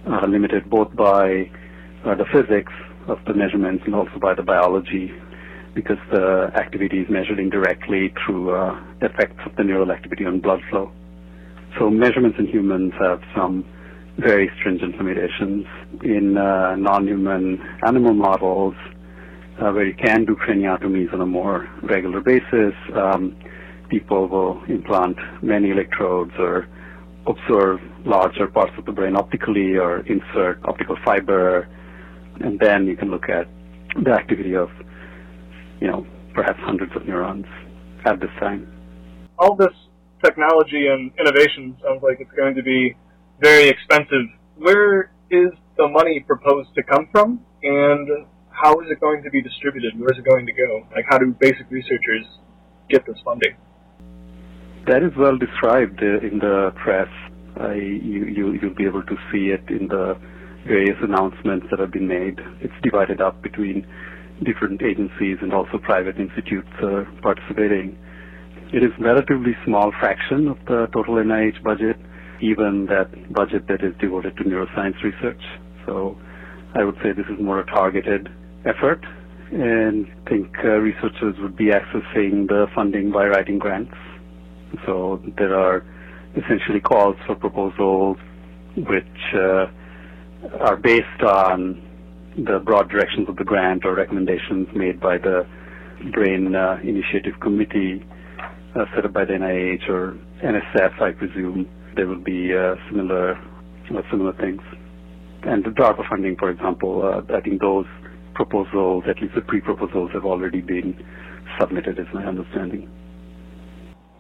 uh, 0.09 0.25
limited 0.25 0.69
both 0.69 0.95
by 0.95 1.49
uh, 2.05 2.15
the 2.15 2.25
physics 2.31 2.73
of 3.07 3.17
the 3.25 3.33
measurements 3.33 3.83
and 3.85 3.95
also 3.95 4.19
by 4.19 4.33
the 4.33 4.43
biology 4.43 5.11
because 5.73 5.97
the 6.11 6.51
activity 6.55 6.99
is 6.99 7.09
measured 7.09 7.39
indirectly 7.39 8.13
through 8.25 8.55
uh, 8.55 8.75
effects 9.01 9.39
of 9.45 9.55
the 9.57 9.63
neural 9.63 9.91
activity 9.91 10.25
on 10.25 10.39
blood 10.39 10.59
flow. 10.69 10.91
So 11.77 11.89
measurements 11.89 12.39
in 12.39 12.47
humans 12.47 12.93
have 12.99 13.21
some 13.35 13.63
very 14.17 14.49
stringent 14.59 14.97
limitations. 14.97 15.65
In 16.03 16.37
uh, 16.37 16.75
non-human 16.75 17.61
animal 17.85 18.13
models, 18.13 18.73
uh, 19.61 19.71
where 19.71 19.85
you 19.85 19.93
can 19.93 20.25
do 20.25 20.35
craniotomies 20.35 21.13
on 21.13 21.21
a 21.21 21.25
more 21.25 21.69
regular 21.83 22.21
basis, 22.21 22.73
um, 22.95 23.37
people 23.89 24.27
will 24.27 24.63
implant 24.65 25.17
many 25.43 25.69
electrodes 25.69 26.31
or 26.39 26.67
observe 27.27 27.79
larger 28.05 28.47
parts 28.47 28.71
of 28.77 28.85
the 28.85 28.91
brain 28.91 29.15
optically 29.15 29.77
or 29.77 29.99
insert 30.07 30.63
optical 30.65 30.97
fiber, 31.05 31.67
and 32.39 32.59
then 32.59 32.87
you 32.87 32.95
can 32.95 33.11
look 33.11 33.29
at 33.29 33.47
the 34.03 34.11
activity 34.11 34.55
of, 34.55 34.69
you 35.81 35.87
know, 35.87 36.05
perhaps 36.33 36.59
hundreds 36.61 36.95
of 36.95 37.05
neurons 37.05 37.45
at 38.05 38.19
this 38.19 38.29
time. 38.39 38.71
All 39.37 39.55
this 39.55 39.73
technology 40.23 40.87
and 40.87 41.11
innovation 41.19 41.75
sounds 41.83 42.01
like 42.01 42.17
it's 42.19 42.31
going 42.31 42.55
to 42.55 42.63
be 42.63 42.95
very 43.39 43.67
expensive. 43.69 44.25
Where 44.55 45.11
is 45.29 45.49
the 45.77 45.87
money 45.87 46.19
proposed 46.25 46.73
to 46.75 46.83
come 46.83 47.09
from, 47.11 47.41
and 47.61 48.25
how 48.49 48.79
is 48.81 48.89
it 48.89 48.99
going 48.99 49.23
to 49.23 49.29
be 49.29 49.41
distributed? 49.41 49.99
Where 49.99 50.09
is 50.11 50.17
it 50.17 50.25
going 50.25 50.45
to 50.45 50.53
go? 50.53 50.87
Like, 50.95 51.05
how 51.09 51.17
do 51.17 51.35
basic 51.39 51.69
researchers 51.69 52.25
get 52.89 53.05
this 53.05 53.17
funding? 53.23 53.55
That 54.87 55.03
is 55.03 55.11
well 55.17 55.37
described 55.37 55.99
uh, 56.01 56.25
in 56.25 56.39
the 56.39 56.71
press. 56.81 57.09
I, 57.59 57.73
you, 57.73 58.23
you, 58.23 58.53
you'll 58.53 58.73
be 58.73 58.85
able 58.85 59.03
to 59.03 59.17
see 59.29 59.51
it 59.51 59.67
in 59.67 59.89
the 59.89 60.17
various 60.65 60.95
announcements 61.01 61.67
that 61.71 61.79
have 61.79 61.91
been 61.91 62.07
made. 62.07 62.39
It's 62.61 62.73
divided 62.81 63.19
up 63.19 63.41
between 63.43 63.85
different 64.45 64.81
agencies 64.81 65.39
and 65.41 65.53
also 65.53 65.77
private 65.77 66.17
institutes 66.17 66.71
uh, 66.81 67.03
participating. 67.21 67.99
It 68.71 68.81
is 68.81 68.91
a 68.97 69.03
relatively 69.03 69.57
small 69.65 69.91
fraction 69.99 70.47
of 70.47 70.57
the 70.67 70.87
total 70.93 71.15
NIH 71.15 71.61
budget, 71.63 71.97
even 72.39 72.85
that 72.85 73.11
budget 73.33 73.67
that 73.67 73.83
is 73.83 73.93
devoted 73.99 74.37
to 74.37 74.43
neuroscience 74.45 75.03
research. 75.03 75.43
So 75.85 76.17
I 76.75 76.85
would 76.85 76.95
say 77.03 77.11
this 77.11 77.27
is 77.27 77.43
more 77.43 77.59
a 77.59 77.65
targeted 77.65 78.29
effort, 78.63 79.03
and 79.51 80.07
think 80.29 80.47
uh, 80.63 80.79
researchers 80.79 81.35
would 81.39 81.57
be 81.57 81.71
accessing 81.75 82.47
the 82.47 82.67
funding 82.73 83.11
by 83.11 83.27
writing 83.27 83.59
grants 83.59 83.91
So 84.85 85.21
there 85.37 85.57
are 85.57 85.85
essentially 86.35 86.79
calls 86.79 87.15
for 87.25 87.35
proposals 87.35 88.17
which 88.75 89.33
uh, 89.33 89.65
are 90.59 90.75
based 90.75 91.23
on 91.23 91.81
the 92.37 92.59
broad 92.59 92.89
directions 92.89 93.27
of 93.27 93.35
the 93.37 93.43
grant 93.43 93.85
or 93.85 93.95
recommendations 93.95 94.67
made 94.75 94.99
by 94.99 95.17
the 95.17 95.47
Brain 96.13 96.55
uh, 96.55 96.77
Initiative 96.83 97.33
Committee 97.41 98.05
uh, 98.75 98.85
set 98.95 99.05
up 99.05 99.13
by 99.13 99.25
the 99.25 99.33
NIH 99.33 99.89
or 99.89 100.17
NSF, 100.43 101.01
I 101.01 101.11
presume. 101.11 101.67
There 101.95 102.05
will 102.05 102.23
be 102.23 102.53
uh, 102.55 102.75
similar 102.89 103.33
uh, 103.33 104.01
similar 104.11 104.33
things. 104.33 104.61
And 105.43 105.63
the 105.63 105.69
DARPA 105.69 106.07
funding, 106.09 106.35
for 106.37 106.49
example, 106.49 107.01
uh, 107.03 107.33
I 107.35 107.41
think 107.41 107.61
those 107.61 107.85
proposals, 108.35 109.05
at 109.09 109.21
least 109.21 109.33
the 109.33 109.41
pre-proposals, 109.41 110.11
have 110.13 110.25
already 110.25 110.61
been 110.61 111.03
submitted, 111.59 111.97
is 111.97 112.05
my 112.13 112.23
understanding. 112.25 112.89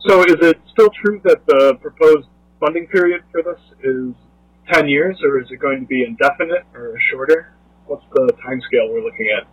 So 0.07 0.21
is 0.21 0.37
it 0.41 0.57
still 0.71 0.89
true 1.03 1.19
that 1.25 1.45
the 1.47 1.77
proposed 1.81 2.29
funding 2.61 2.87
period 2.87 3.23
for 3.29 3.43
this 3.43 3.59
is 3.83 4.13
10 4.71 4.87
years, 4.87 5.19
or 5.21 5.41
is 5.41 5.47
it 5.51 5.59
going 5.59 5.81
to 5.81 5.85
be 5.85 6.03
indefinite 6.03 6.63
or 6.73 6.93
shorter? 7.11 7.53
What's 7.87 8.05
the 8.13 8.31
time 8.41 8.61
scale 8.61 8.89
we're 8.89 9.03
looking 9.03 9.27
at? 9.37 9.47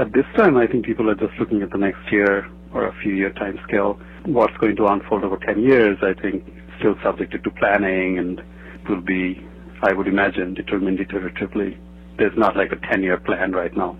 At 0.00 0.12
this 0.12 0.24
time, 0.36 0.56
I 0.56 0.66
think 0.66 0.86
people 0.86 1.10
are 1.10 1.14
just 1.14 1.32
looking 1.38 1.62
at 1.62 1.70
the 1.70 1.78
next 1.78 2.00
year 2.10 2.50
or 2.72 2.86
a 2.86 2.94
few 3.02 3.14
year 3.14 3.30
time 3.32 3.58
scale. 3.68 3.98
What's 4.24 4.56
going 4.56 4.76
to 4.76 4.86
unfold 4.86 5.24
over 5.24 5.36
10 5.36 5.62
years, 5.62 5.98
I 6.02 6.14
think, 6.20 6.44
still 6.78 6.94
subjected 7.02 7.44
to 7.44 7.50
planning 7.50 8.18
and 8.18 8.42
will 8.88 9.00
be, 9.00 9.46
I 9.82 9.92
would 9.92 10.06
imagine, 10.06 10.54
determined 10.54 10.98
iteratively. 10.98 11.78
There's 12.18 12.36
not 12.36 12.56
like 12.56 12.72
a 12.72 12.76
10 12.90 13.02
year 13.02 13.18
plan 13.18 13.52
right 13.52 13.74
now. 13.76 13.96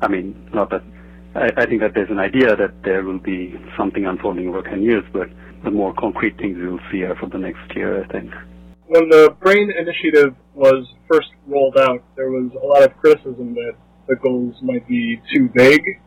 I 0.00 0.08
mean, 0.08 0.34
not 0.54 0.70
that, 0.70 0.82
I, 1.34 1.50
I 1.56 1.66
think 1.66 1.80
that 1.80 1.92
there's 1.94 2.10
an 2.10 2.18
idea 2.18 2.56
that 2.56 2.82
there 2.82 3.02
will 3.04 3.18
be 3.18 3.54
something 3.76 4.06
unfolding 4.06 4.48
over 4.48 4.62
10 4.62 4.82
years, 4.82 5.04
but 5.12 5.28
the 5.64 5.70
more 5.70 5.94
concrete 5.94 6.36
things 6.38 6.56
we 6.56 6.68
will 6.68 6.80
see 6.90 7.02
are 7.02 7.16
for 7.16 7.28
the 7.28 7.38
next 7.38 7.74
year, 7.74 8.04
I 8.04 8.08
think. 8.08 8.32
When 8.86 9.08
the 9.10 9.36
BRAIN 9.40 9.70
initiative 9.70 10.34
was 10.54 10.86
first 11.10 11.28
rolled 11.46 11.76
out, 11.76 12.02
there 12.16 12.30
was 12.30 12.50
a 12.62 12.66
lot 12.66 12.82
of 12.82 12.96
criticism 12.96 13.54
that 13.54 13.72
the 14.08 14.16
goals 14.16 14.56
might 14.62 14.86
be 14.88 15.20
too 15.34 15.50
vague 15.54 16.00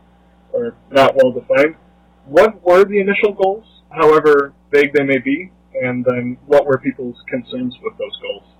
or 0.52 0.74
not 0.90 1.14
well 1.14 1.32
defined. 1.32 1.76
What 2.26 2.62
were 2.64 2.84
the 2.84 3.00
initial 3.00 3.32
goals, 3.32 3.64
however 3.90 4.52
vague 4.72 4.92
they 4.94 5.04
may 5.04 5.18
be, 5.18 5.52
and 5.80 6.04
then 6.04 6.36
what 6.46 6.66
were 6.66 6.78
people's 6.78 7.16
concerns 7.28 7.76
with 7.82 7.96
those 7.98 8.16
goals? 8.20 8.51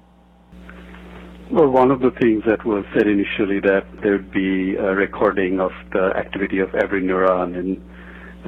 Well, 1.52 1.68
one 1.68 1.90
of 1.90 2.00
the 2.00 2.12
things 2.18 2.44
that 2.46 2.64
was 2.64 2.82
said 2.96 3.06
initially 3.06 3.60
that 3.60 3.84
there'd 4.02 4.32
be 4.32 4.74
a 4.74 4.96
recording 4.96 5.60
of 5.60 5.70
the 5.92 6.16
activity 6.16 6.60
of 6.60 6.74
every 6.74 7.02
neuron 7.02 7.54
in 7.54 7.76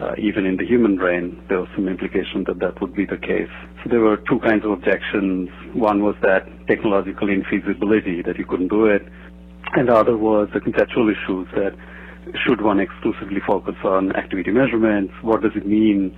uh, 0.00 0.14
even 0.16 0.46
in 0.46 0.56
the 0.56 0.64
human 0.64 0.96
brain, 0.96 1.38
there 1.50 1.61
was 1.61 1.68
some 1.76 1.87
implication 1.87 2.44
that 2.46 2.61
that 2.61 2.80
would 2.80 2.96
be 2.96 3.04
the 3.04 3.18
case. 3.18 3.52
So 3.82 3.90
there 3.90 4.00
were 4.00 4.16
two 4.26 4.40
kinds 4.40 4.64
of 4.64 4.70
objections. 4.70 5.50
One 5.75 6.02
was 6.02 6.16
that 6.23 6.49
technological 6.66 7.28
infeasibility, 7.28 8.25
that 8.25 8.38
you 8.38 8.46
couldn't 8.46 8.68
do 8.68 8.87
it. 8.87 9.02
And 9.76 9.88
the 9.88 9.94
other 9.94 10.16
was 10.16 10.49
the 10.54 10.61
conceptual 10.61 11.11
issues 11.11 11.46
that 11.52 11.76
should 12.46 12.62
one 12.62 12.80
exclusively 12.80 13.40
focus 13.46 13.76
on 13.84 14.16
activity 14.16 14.50
measurements? 14.50 15.12
What 15.20 15.42
does 15.42 15.52
it 15.54 15.66
mean 15.66 16.16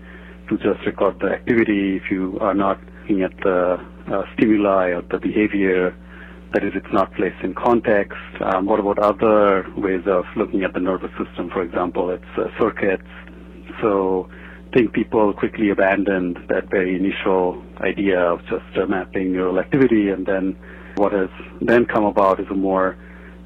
to 0.49 0.57
just 0.57 0.87
record 0.87 1.19
the 1.19 1.35
activity 1.35 1.97
if 1.97 2.13
you 2.13 2.39
are 2.41 2.55
not 2.55 2.79
looking 3.03 3.23
at 3.23 3.37
the 3.43 3.75
uh, 4.07 4.23
stimuli 4.37 4.95
or 4.95 5.03
the 5.03 5.19
behavior? 5.19 5.97
That 6.53 6.65
is, 6.65 6.73
it's 6.75 6.93
not 6.93 7.13
placed 7.15 7.43
in 7.43 7.55
context. 7.55 8.17
Um, 8.41 8.67
what 8.67 8.81
about 8.81 8.99
other 8.99 9.67
ways 9.77 10.03
of 10.07 10.25
looking 10.37 10.63
at 10.65 10.73
the 10.73 10.81
nervous 10.81 11.11
system? 11.23 11.51
For 11.51 11.63
example, 11.63 12.11
it's 12.11 12.25
uh, 12.39 12.47
circuits 12.59 13.07
so 13.81 14.29
I 14.69 14.77
think 14.77 14.93
people 14.93 15.33
quickly 15.33 15.71
abandoned 15.71 16.39
that 16.49 16.71
very 16.71 16.97
initial 16.97 17.63
idea 17.81 18.19
of 18.19 18.41
just 18.43 18.77
uh, 18.77 18.87
mapping 18.87 19.33
neural 19.33 19.59
activity, 19.59 20.09
and 20.09 20.27
then 20.27 20.57
what 20.97 21.13
has 21.13 21.29
then 21.61 21.87
come 21.87 22.05
about 22.05 22.41
is 22.41 22.47
a 22.51 22.55
more, 22.55 22.97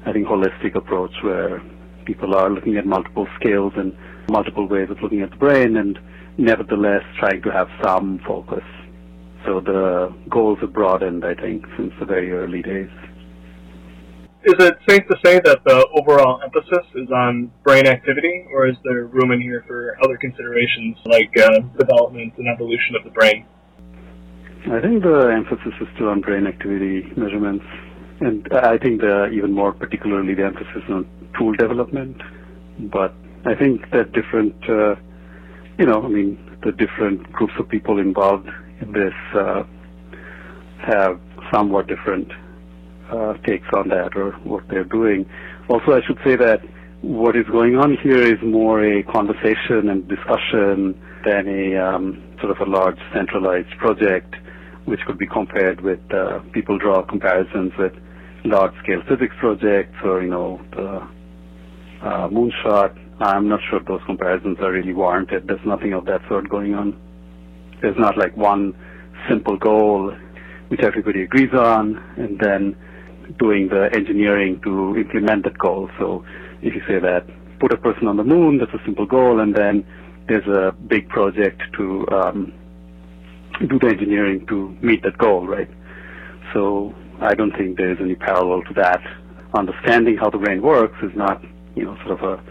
I 0.05 0.13
think, 0.13 0.27
holistic 0.27 0.75
approach 0.75 1.11
where 1.21 1.61
people 2.05 2.35
are 2.35 2.49
looking 2.49 2.77
at 2.77 2.85
multiple 2.85 3.27
scales 3.39 3.73
and 3.75 3.95
multiple 4.29 4.67
ways 4.67 4.89
of 4.89 5.01
looking 5.01 5.21
at 5.21 5.31
the 5.31 5.37
brain, 5.37 5.77
and 5.77 5.99
nevertheless 6.37 7.03
trying 7.19 7.41
to 7.43 7.51
have 7.51 7.67
some 7.83 8.19
focus. 8.25 8.63
So 9.45 9.59
the 9.59 10.13
goals 10.29 10.59
have 10.61 10.73
broadened, 10.73 11.25
I 11.25 11.33
think, 11.33 11.65
since 11.77 11.93
the 11.99 12.05
very 12.05 12.31
early 12.31 12.61
days. 12.61 12.89
Is 14.43 14.55
it 14.57 14.77
safe 14.89 15.03
to 15.07 15.17
say 15.23 15.39
that 15.39 15.59
the 15.65 15.87
overall 16.01 16.41
emphasis 16.43 16.85
is 16.95 17.09
on 17.11 17.51
brain 17.63 17.85
activity, 17.85 18.45
or 18.51 18.67
is 18.67 18.75
there 18.83 19.05
room 19.05 19.31
in 19.31 19.41
here 19.41 19.63
for 19.67 19.97
other 20.03 20.17
considerations 20.17 20.97
like 21.05 21.29
uh, 21.37 21.59
development 21.77 22.33
and 22.37 22.47
evolution 22.47 22.95
of 22.97 23.03
the 23.03 23.11
brain? 23.11 23.45
I 24.65 24.79
think 24.81 25.03
the 25.03 25.29
emphasis 25.33 25.73
is 25.81 25.87
still 25.95 26.09
on 26.09 26.21
brain 26.21 26.47
activity 26.47 27.11
measurements, 27.17 27.65
and 28.19 28.47
I 28.53 28.77
think 28.77 29.01
the, 29.01 29.29
even 29.29 29.53
more 29.53 29.73
particularly 29.73 30.33
the 30.33 30.45
emphasis 30.45 30.83
on 30.89 31.07
tool 31.37 31.53
development. 31.53 32.17
But 32.91 33.13
I 33.45 33.53
think 33.53 33.89
that 33.91 34.11
different, 34.11 34.55
uh, 34.69 34.95
you 35.77 35.85
know, 35.85 36.03
I 36.03 36.07
mean, 36.07 36.37
the 36.63 36.71
different 36.71 37.31
groups 37.31 37.53
of 37.59 37.69
people 37.69 37.99
involved 37.99 38.47
in 38.47 38.53
this 38.93 39.13
uh, 39.35 39.63
have 40.85 41.19
somewhat 41.53 41.87
different 41.87 42.31
uh, 43.11 43.33
takes 43.45 43.67
on 43.73 43.89
that 43.89 44.15
or 44.15 44.31
what 44.43 44.63
they're 44.69 44.83
doing. 44.83 45.29
Also, 45.69 45.93
I 45.93 46.01
should 46.05 46.19
say 46.25 46.35
that 46.35 46.61
what 47.01 47.35
is 47.35 47.45
going 47.51 47.75
on 47.77 47.97
here 48.03 48.21
is 48.21 48.39
more 48.43 48.83
a 48.83 49.03
conversation 49.03 49.89
and 49.89 50.07
discussion 50.07 50.99
than 51.25 51.47
a 51.47 51.77
um, 51.77 52.23
sort 52.39 52.51
of 52.51 52.67
a 52.67 52.69
large 52.69 52.97
centralized 53.13 53.71
project, 53.77 54.35
which 54.85 54.99
could 55.07 55.17
be 55.17 55.27
compared 55.27 55.81
with 55.81 55.99
uh, 56.13 56.39
people 56.53 56.77
draw 56.77 57.01
comparisons 57.03 57.71
with 57.77 57.93
large-scale 58.43 59.01
physics 59.07 59.35
projects 59.39 59.95
or 60.03 60.23
you 60.23 60.29
know 60.29 60.59
the 60.71 61.07
uh, 62.01 62.27
moonshot. 62.29 62.97
I'm 63.19 63.47
not 63.47 63.59
sure 63.69 63.79
those 63.87 64.01
comparisons 64.05 64.57
are 64.61 64.71
really 64.71 64.93
warranted. 64.93 65.47
There's 65.47 65.65
nothing 65.65 65.93
of 65.93 66.05
that 66.05 66.21
sort 66.27 66.49
going 66.49 66.73
on. 66.73 66.99
There's 67.81 67.97
not 67.97 68.17
like 68.17 68.35
one 68.37 68.73
simple 69.29 69.57
goal 69.57 70.15
which 70.69 70.81
everybody 70.81 71.23
agrees 71.23 71.53
on, 71.53 71.97
and 72.15 72.39
then 72.39 72.77
doing 73.37 73.67
the 73.67 73.89
engineering 73.93 74.61
to 74.63 74.95
implement 74.95 75.43
that 75.43 75.57
goal. 75.57 75.89
So 75.99 76.23
if 76.61 76.73
you 76.73 76.81
say 76.87 76.97
that 76.99 77.25
put 77.59 77.73
a 77.73 77.77
person 77.77 78.07
on 78.07 78.17
the 78.17 78.23
moon, 78.23 78.57
that's 78.57 78.73
a 78.73 78.83
simple 78.85 79.05
goal, 79.05 79.39
and 79.39 79.53
then 79.55 79.85
there's 80.27 80.47
a 80.47 80.71
big 80.87 81.09
project 81.09 81.61
to 81.77 82.07
um, 82.11 82.53
do 83.59 83.77
the 83.79 83.87
engineering 83.87 84.45
to 84.47 84.75
meet 84.81 85.03
that 85.03 85.17
goal, 85.17 85.45
right? 85.45 85.69
So 86.53 86.93
I 87.19 87.33
don't 87.35 87.51
think 87.51 87.77
there's 87.77 87.99
any 87.99 88.15
parallel 88.15 88.61
to 88.63 88.73
that. 88.75 89.01
Understanding 89.53 90.17
how 90.17 90.29
the 90.29 90.37
brain 90.37 90.61
works 90.61 90.97
is 91.03 91.11
not, 91.15 91.43
you 91.75 91.83
know, 91.83 91.97
sort 92.05 92.19
of 92.19 92.39
a 92.39 92.43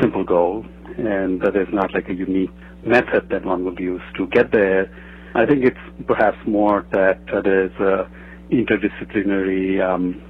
simple 0.00 0.24
goal, 0.24 0.66
and 0.98 1.40
that 1.42 1.54
there's 1.54 1.72
not 1.72 1.94
like 1.94 2.08
a 2.08 2.14
unique 2.14 2.50
method 2.84 3.28
that 3.30 3.44
one 3.44 3.64
would 3.64 3.78
use 3.78 4.02
to 4.16 4.26
get 4.28 4.52
there. 4.52 4.90
I 5.34 5.46
think 5.46 5.64
it's 5.64 6.06
perhaps 6.06 6.36
more 6.46 6.86
that 6.92 7.20
uh, 7.32 7.40
there's 7.40 7.72
a 7.80 8.10
interdisciplinary 8.50 9.80
um, 9.80 10.20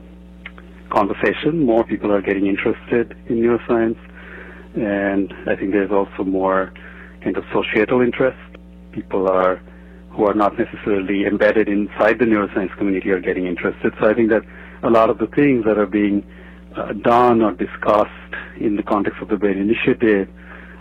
conversation. 0.91 1.65
More 1.65 1.85
people 1.85 2.13
are 2.13 2.23
getting 2.23 2.47
interested 2.47 3.17
in 3.27 3.41
neuroscience, 3.41 3.99
and 4.77 5.33
I 5.49 5.57
think 5.57 5.73
there's 5.73 5.91
also 5.91 6.25
more 6.25 6.73
kind 7.23 7.37
of 7.37 7.45
societal 7.53 8.01
interest. 8.01 8.39
People 8.93 9.29
are 9.29 9.61
who 10.11 10.27
are 10.27 10.35
not 10.35 10.59
necessarily 10.59 11.25
embedded 11.25 11.69
inside 11.69 12.19
the 12.19 12.27
neuroscience 12.27 12.77
community 12.77 13.11
are 13.11 13.21
getting 13.21 13.47
interested. 13.47 13.95
So 13.99 14.09
I 14.09 14.15
think 14.15 14.29
that 14.29 14.43
a 14.83 14.91
lot 14.91 15.09
of 15.09 15.17
the 15.19 15.27
things 15.27 15.65
that 15.65 15.79
are 15.79 15.87
being 15.87 16.23
uh, 16.77 16.93
done 16.93 17.41
or 17.41 17.53
discussed 17.53 18.11
in 18.61 18.77
the 18.77 18.83
context 18.83 19.23
of 19.23 19.29
the 19.29 19.37
Brain 19.37 19.57
Initiative 19.57 20.29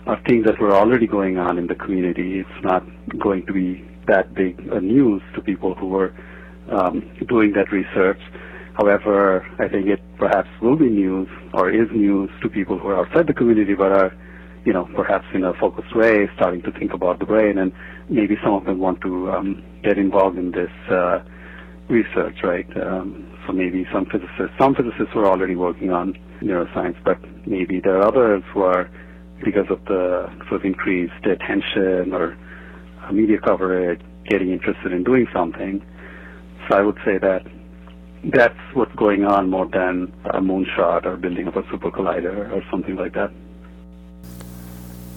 are 0.06 0.20
things 0.26 0.44
that 0.46 0.60
were 0.60 0.74
already 0.74 1.06
going 1.06 1.38
on 1.38 1.58
in 1.58 1.66
the 1.66 1.74
community. 1.74 2.40
It's 2.40 2.64
not 2.64 2.84
going 3.18 3.46
to 3.46 3.52
be 3.52 3.84
that 4.06 4.34
big 4.34 4.58
news 4.82 5.22
to 5.34 5.40
people 5.40 5.74
who 5.74 5.88
were 5.88 6.14
um, 6.70 7.08
doing 7.28 7.52
that 7.52 7.70
research. 7.70 8.20
However, 8.74 9.46
I 9.58 9.68
think 9.68 9.86
it 9.86 10.00
perhaps 10.18 10.48
will 10.60 10.76
be 10.76 10.88
news 10.88 11.28
or 11.52 11.70
is 11.70 11.88
news 11.92 12.30
to 12.42 12.48
people 12.48 12.78
who 12.78 12.88
are 12.88 13.06
outside 13.06 13.26
the 13.26 13.34
community 13.34 13.74
but 13.74 13.92
are, 13.92 14.12
you 14.64 14.72
know, 14.72 14.88
perhaps 14.96 15.26
in 15.34 15.44
a 15.44 15.52
focused 15.54 15.94
way 15.94 16.28
starting 16.36 16.62
to 16.62 16.72
think 16.72 16.92
about 16.92 17.18
the 17.18 17.26
brain 17.26 17.58
and 17.58 17.72
maybe 18.08 18.36
some 18.42 18.54
of 18.54 18.64
them 18.64 18.78
want 18.78 19.00
to 19.02 19.30
um, 19.30 19.62
get 19.82 19.98
involved 19.98 20.38
in 20.38 20.52
this 20.52 20.70
uh, 20.90 21.22
research, 21.88 22.38
right? 22.42 22.66
Um, 22.76 23.38
so 23.46 23.52
maybe 23.52 23.86
some 23.92 24.06
physicists, 24.06 24.56
some 24.58 24.74
physicists 24.74 25.14
were 25.14 25.26
already 25.26 25.56
working 25.56 25.90
on 25.92 26.14
neuroscience, 26.40 26.96
but 27.04 27.18
maybe 27.46 27.80
there 27.80 27.98
are 27.98 28.08
others 28.08 28.42
who 28.52 28.62
are, 28.62 28.90
because 29.44 29.70
of 29.70 29.84
the 29.86 30.30
sort 30.48 30.60
of 30.60 30.64
increased 30.64 31.24
attention 31.24 32.12
or 32.12 32.36
uh, 33.02 33.12
media 33.12 33.38
coverage, 33.38 34.00
getting 34.28 34.50
interested 34.50 34.92
in 34.92 35.04
doing 35.04 35.26
something. 35.32 35.84
So 36.68 36.76
I 36.76 36.82
would 36.82 36.98
say 37.04 37.18
that 37.18 37.46
that's 38.24 38.58
what's 38.74 38.94
going 38.94 39.24
on 39.24 39.50
more 39.50 39.66
than 39.66 40.12
a 40.26 40.40
moonshot 40.40 41.04
or 41.06 41.16
building 41.16 41.48
of 41.48 41.56
a 41.56 41.64
super 41.70 41.90
collider 41.90 42.52
or 42.52 42.62
something 42.70 42.96
like 42.96 43.14
that. 43.14 43.32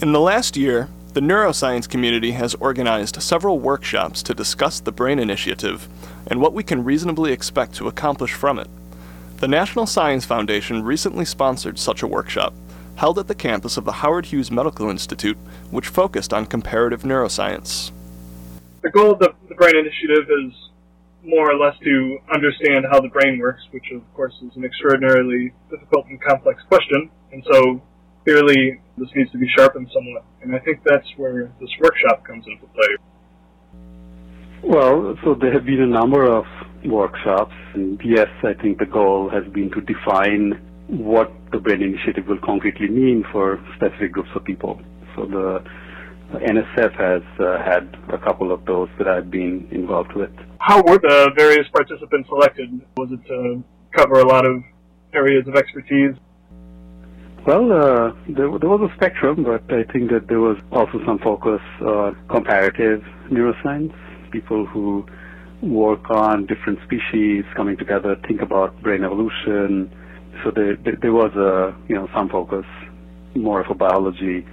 In 0.01 0.11
the 0.11 0.19
last 0.19 0.57
year, 0.57 0.89
The 1.15 1.21
neuroscience 1.21 1.87
community 1.87 2.31
has 2.31 2.55
organized 2.55 3.21
several 3.21 3.57
workshops 3.57 4.21
to 4.23 4.33
discuss 4.33 4.81
the 4.81 4.91
BRAIN 4.91 5.17
Initiative 5.17 5.87
and 6.27 6.41
what 6.41 6.51
we 6.51 6.61
can 6.61 6.83
reasonably 6.83 7.31
expect 7.31 7.73
to 7.75 7.87
accomplish 7.87 8.33
from 8.33 8.59
it. 8.59 8.67
The 9.37 9.47
National 9.47 9.85
Science 9.85 10.25
Foundation 10.25 10.83
recently 10.83 11.23
sponsored 11.23 11.79
such 11.79 12.03
a 12.03 12.07
workshop, 12.07 12.53
held 12.95 13.19
at 13.19 13.27
the 13.27 13.35
campus 13.35 13.77
of 13.77 13.85
the 13.85 13.91
Howard 13.91 14.27
Hughes 14.27 14.51
Medical 14.51 14.89
Institute, 14.89 15.37
which 15.71 15.87
focused 15.87 16.33
on 16.33 16.45
comparative 16.45 17.03
neuroscience. 17.03 17.91
The 18.81 18.89
goal 18.89 19.11
of 19.13 19.19
the, 19.19 19.33
the 19.49 19.55
BRAIN 19.55 19.75
Initiative 19.75 20.29
is 20.45 20.53
more 21.23 21.51
or 21.51 21.57
less 21.57 21.75
to 21.83 22.17
understand 22.33 22.85
how 22.91 22.99
the 22.99 23.09
brain 23.09 23.39
works, 23.39 23.63
which 23.71 23.85
of 23.93 24.01
course 24.13 24.33
is 24.41 24.55
an 24.55 24.63
extraordinarily 24.63 25.53
difficult 25.69 26.05
and 26.07 26.21
complex 26.21 26.61
question. 26.67 27.09
And 27.31 27.43
so 27.51 27.81
clearly 28.23 28.79
this 28.97 29.09
needs 29.15 29.31
to 29.31 29.37
be 29.37 29.47
sharpened 29.57 29.89
somewhat. 29.93 30.23
And 30.41 30.55
I 30.55 30.59
think 30.59 30.81
that's 30.85 31.07
where 31.17 31.51
this 31.59 31.69
workshop 31.81 32.23
comes 32.25 32.45
into 32.47 32.65
play. 32.67 32.97
Well, 34.63 35.15
so 35.23 35.35
there 35.35 35.53
have 35.53 35.65
been 35.65 35.81
a 35.81 35.87
number 35.87 36.25
of 36.25 36.45
workshops, 36.85 37.53
and 37.73 37.99
yes, 38.03 38.27
I 38.43 38.53
think 38.53 38.79
the 38.79 38.85
goal 38.85 39.29
has 39.29 39.43
been 39.51 39.69
to 39.71 39.81
define 39.81 40.59
what 40.87 41.31
the 41.51 41.59
BRAIN 41.59 41.81
Initiative 41.81 42.27
will 42.27 42.39
concretely 42.43 42.87
mean 42.87 43.23
for 43.31 43.59
specific 43.75 44.11
groups 44.11 44.29
of 44.35 44.43
people. 44.43 44.79
So 45.15 45.25
the 45.25 45.63
NSF 46.33 46.93
has 46.97 47.23
uh, 47.39 47.63
had 47.63 47.95
a 48.13 48.17
couple 48.17 48.51
of 48.51 48.65
those 48.65 48.89
that 48.97 49.07
I've 49.07 49.31
been 49.31 49.67
involved 49.71 50.13
with. 50.15 50.31
How 50.59 50.81
were 50.81 50.99
the 50.99 51.31
various 51.35 51.67
participants 51.71 52.29
selected? 52.29 52.81
Was 52.97 53.09
it 53.11 53.25
to 53.27 53.63
cover 53.95 54.19
a 54.19 54.27
lot 54.27 54.45
of 54.45 54.63
areas 55.13 55.47
of 55.47 55.55
expertise? 55.55 56.15
Well, 57.45 57.71
uh, 57.71 58.11
there, 58.27 58.49
there, 58.57 58.69
was 58.69 58.89
a 58.91 58.95
spectrum, 58.95 59.43
but 59.43 59.61
I 59.71 59.83
think 59.93 60.09
that 60.09 60.25
there 60.27 60.39
was 60.39 60.57
also 60.71 60.99
some 61.05 61.19
focus 61.19 61.61
on 61.79 62.17
comparative 62.27 63.03
neuroscience, 63.29 63.93
people 64.31 64.65
who 64.65 65.05
work 65.61 66.09
on 66.09 66.47
different 66.47 66.79
species 66.85 67.43
coming 67.55 67.77
together, 67.77 68.15
think 68.27 68.41
about 68.41 68.81
brain 68.81 69.03
evolution. 69.03 69.91
So 70.43 70.51
there, 70.51 70.75
there, 71.01 71.13
was 71.13 71.31
a, 71.35 71.75
you 71.87 71.95
know, 71.95 72.07
some 72.13 72.29
focus, 72.29 72.65
more 73.35 73.61
of 73.61 73.71
a 73.71 73.75
biology 73.75 74.45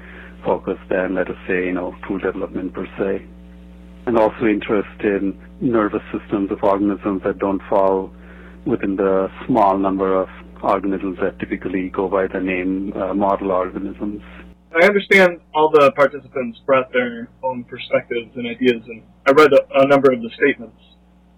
focus 0.45 0.79
than, 0.89 1.15
let 1.15 1.29
us 1.29 1.37
say, 1.47 1.67
you 1.67 1.73
know, 1.73 1.95
food 2.07 2.23
development 2.23 2.73
per 2.73 2.87
se. 2.99 3.27
And 4.07 4.19
also 4.19 4.47
interest 4.47 5.01
in 5.01 5.39
nervous 5.61 6.03
systems 6.13 6.51
of 6.51 6.63
organisms 6.63 7.23
that 7.25 7.39
don't 7.39 7.63
fall 7.69 8.11
within 8.67 8.97
the 8.97 9.29
small 9.47 9.79
number 9.79 10.21
of 10.21 10.29
organisms 10.63 11.19
that 11.21 11.39
typically 11.39 11.89
go 11.89 12.09
by 12.09 12.27
the 12.27 12.41
name 12.41 12.93
uh, 12.95 13.15
model 13.15 13.51
organisms. 13.51 14.23
I 14.75 14.87
understand 14.87 15.41
all 15.55 15.71
the 15.71 15.93
participants 15.93 16.59
brought 16.65 16.93
their 16.93 17.29
own 17.43 17.65
perspectives 17.65 18.31
and 18.37 18.47
ideas, 18.47 18.83
and 18.87 19.03
I 19.27 19.33
read 19.33 19.53
a, 19.53 19.61
a 19.83 19.87
number 19.87 20.13
of 20.13 20.23
the 20.23 20.31
statements 20.35 20.81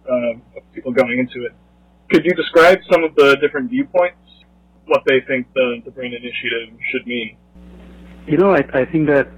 uh, 0.08 0.58
of 0.58 0.72
people 0.72 0.92
going 0.92 1.18
into 1.18 1.44
it. 1.46 1.52
Could 2.10 2.24
you 2.24 2.32
describe 2.32 2.78
some 2.92 3.02
of 3.02 3.14
the 3.16 3.36
different 3.40 3.70
viewpoints, 3.70 4.18
what 4.86 5.02
they 5.06 5.20
think 5.26 5.46
the, 5.54 5.82
the 5.84 5.90
BRAIN 5.90 6.12
Initiative 6.12 6.78
should 6.90 7.06
mean? 7.06 7.36
You 8.26 8.38
know, 8.38 8.54
I, 8.54 8.62
I 8.72 8.84
think 8.90 9.08
that 9.08 9.28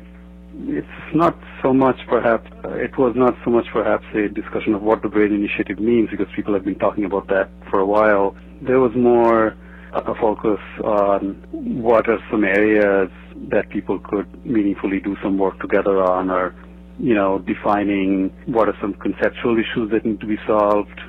it's 0.58 1.14
not 1.14 1.38
so 1.62 1.72
much 1.72 1.96
perhaps, 2.08 2.48
it 2.64 2.96
was 2.98 3.14
not 3.16 3.34
so 3.44 3.50
much 3.50 3.66
perhaps 3.72 4.04
a 4.14 4.28
discussion 4.28 4.74
of 4.74 4.82
what 4.82 5.02
the 5.02 5.08
BRAIN 5.08 5.32
Initiative 5.32 5.78
means 5.78 6.08
because 6.10 6.26
people 6.34 6.54
have 6.54 6.64
been 6.64 6.78
talking 6.78 7.04
about 7.04 7.28
that 7.28 7.50
for 7.70 7.80
a 7.80 7.86
while. 7.86 8.36
There 8.62 8.80
was 8.80 8.92
more 8.96 9.56
a 9.92 10.14
focus 10.20 10.60
on 10.84 11.34
what 11.52 12.08
are 12.08 12.18
some 12.30 12.44
areas 12.44 13.10
that 13.50 13.68
people 13.70 13.98
could 13.98 14.26
meaningfully 14.44 15.00
do 15.00 15.16
some 15.22 15.38
work 15.38 15.58
together 15.60 16.02
on 16.02 16.30
or, 16.30 16.54
you 16.98 17.14
know, 17.14 17.38
defining 17.38 18.30
what 18.46 18.68
are 18.68 18.76
some 18.80 18.94
conceptual 18.94 19.56
issues 19.58 19.90
that 19.90 20.04
need 20.04 20.20
to 20.20 20.26
be 20.26 20.36
solved. 20.46 21.00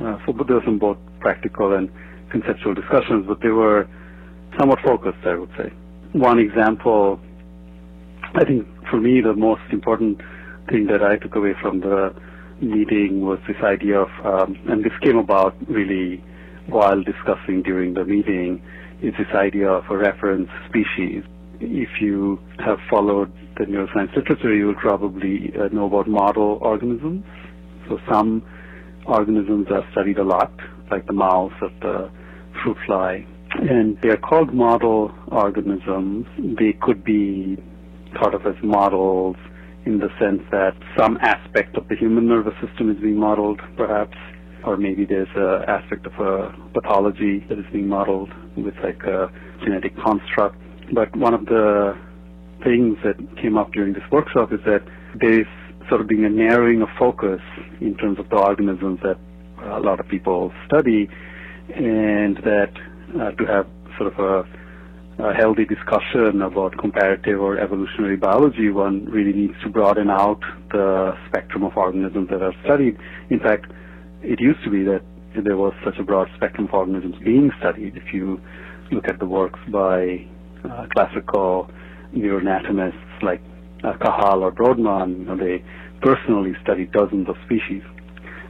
Uh, 0.00 0.18
so 0.26 0.32
there 0.46 0.56
were 0.56 0.62
some 0.64 0.78
both 0.78 0.98
practical 1.20 1.74
and 1.74 1.90
conceptual 2.34 2.74
discussions, 2.74 3.26
but 3.28 3.38
they 3.40 3.54
were 3.62 3.86
somewhat 4.58 4.80
focused, 4.84 5.24
I 5.24 5.34
would 5.36 5.50
say. 5.56 5.68
One 6.12 6.38
example, 6.38 7.20
I 8.34 8.44
think 8.44 8.66
for 8.90 9.00
me 9.00 9.20
the 9.20 9.34
most 9.34 9.62
important 9.70 10.20
thing 10.68 10.86
that 10.86 11.02
I 11.02 11.16
took 11.16 11.34
away 11.36 11.54
from 11.62 11.80
the 11.80 12.14
meeting 12.60 13.20
was 13.20 13.38
this 13.46 13.56
idea 13.62 14.00
of, 14.00 14.10
um, 14.24 14.58
and 14.68 14.84
this 14.84 14.92
came 15.02 15.18
about 15.18 15.54
really 15.68 16.22
while 16.66 17.00
discussing 17.02 17.62
during 17.62 17.94
the 17.94 18.04
meeting 18.04 18.62
is 19.02 19.12
this 19.18 19.32
idea 19.34 19.68
of 19.68 19.84
a 19.90 19.96
reference 19.96 20.48
species. 20.68 21.22
If 21.60 22.00
you 22.00 22.40
have 22.64 22.78
followed 22.90 23.30
the 23.58 23.64
neuroscience 23.64 24.14
literature, 24.16 24.54
you 24.54 24.66
will 24.68 24.80
probably 24.88 25.52
uh, 25.60 25.68
know 25.68 25.86
about 25.86 26.08
model 26.08 26.58
organisms. 26.62 27.24
So 27.88 27.98
some 28.10 28.42
organisms 29.06 29.66
are 29.70 29.84
studied 29.92 30.18
a 30.18 30.24
lot, 30.24 30.52
like 30.90 31.06
the 31.06 31.12
mouse 31.12 31.52
or 31.60 31.70
the 31.80 32.10
fruit 32.62 32.76
fly. 32.86 33.26
And 33.52 33.98
they're 34.02 34.16
called 34.16 34.52
model 34.52 35.12
organisms. 35.28 36.26
They 36.38 36.72
could 36.80 37.04
be 37.04 37.56
thought 38.14 38.34
of 38.34 38.46
as 38.46 38.56
models 38.62 39.36
in 39.86 39.98
the 39.98 40.08
sense 40.18 40.42
that 40.50 40.74
some 40.98 41.18
aspect 41.20 41.76
of 41.76 41.88
the 41.88 41.96
human 41.96 42.26
nervous 42.26 42.54
system 42.66 42.90
is 42.90 42.96
being 43.00 43.18
modeled, 43.18 43.60
perhaps 43.76 44.16
or 44.64 44.76
maybe 44.76 45.04
there's 45.04 45.28
an 45.36 45.62
aspect 45.68 46.06
of 46.06 46.12
a 46.14 46.54
pathology 46.72 47.44
that 47.48 47.58
is 47.58 47.66
being 47.72 47.88
modeled 47.88 48.30
with 48.56 48.74
like 48.82 49.02
a 49.02 49.30
genetic 49.62 49.94
construct. 49.98 50.56
But 50.92 51.14
one 51.16 51.34
of 51.34 51.46
the 51.46 51.96
things 52.62 52.96
that 53.04 53.16
came 53.40 53.58
up 53.58 53.72
during 53.72 53.92
this 53.92 54.02
workshop 54.10 54.52
is 54.52 54.60
that 54.64 54.82
there's 55.20 55.46
sort 55.88 56.00
of 56.00 56.08
being 56.08 56.24
a 56.24 56.30
narrowing 56.30 56.80
of 56.80 56.88
focus 56.98 57.40
in 57.80 57.94
terms 57.96 58.18
of 58.18 58.28
the 58.30 58.36
organisms 58.36 59.00
that 59.02 59.18
a 59.62 59.80
lot 59.80 60.00
of 60.00 60.08
people 60.08 60.52
study, 60.66 61.08
and 61.74 62.36
that 62.38 62.72
uh, 63.20 63.30
to 63.32 63.44
have 63.46 63.66
sort 63.98 64.12
of 64.12 64.18
a, 64.18 65.22
a 65.22 65.34
healthy 65.34 65.64
discussion 65.64 66.42
about 66.42 66.76
comparative 66.78 67.40
or 67.40 67.58
evolutionary 67.58 68.16
biology, 68.16 68.68
one 68.70 69.04
really 69.06 69.32
needs 69.32 69.54
to 69.62 69.68
broaden 69.68 70.10
out 70.10 70.40
the 70.72 71.16
spectrum 71.28 71.64
of 71.64 71.76
organisms 71.76 72.28
that 72.30 72.42
are 72.42 72.54
studied. 72.64 72.98
In 73.30 73.38
fact, 73.40 73.70
it 74.22 74.40
used 74.40 74.62
to 74.64 74.70
be 74.70 74.82
that 74.84 75.02
there 75.42 75.56
was 75.56 75.72
such 75.84 75.98
a 75.98 76.02
broad 76.02 76.28
spectrum 76.36 76.66
of 76.66 76.74
organisms 76.74 77.16
being 77.24 77.50
studied. 77.58 77.96
If 77.96 78.12
you 78.12 78.40
look 78.90 79.08
at 79.08 79.18
the 79.18 79.26
works 79.26 79.60
by 79.68 80.26
uh, 80.64 80.86
classical 80.94 81.70
neuroanatomists 82.14 83.22
like 83.22 83.42
uh, 83.82 83.92
Cajal 83.94 84.42
or 84.42 84.52
Brodmann, 84.52 85.18
you 85.18 85.24
know, 85.24 85.36
they 85.36 85.64
personally 86.00 86.54
studied 86.62 86.92
dozens 86.92 87.28
of 87.28 87.36
species. 87.44 87.82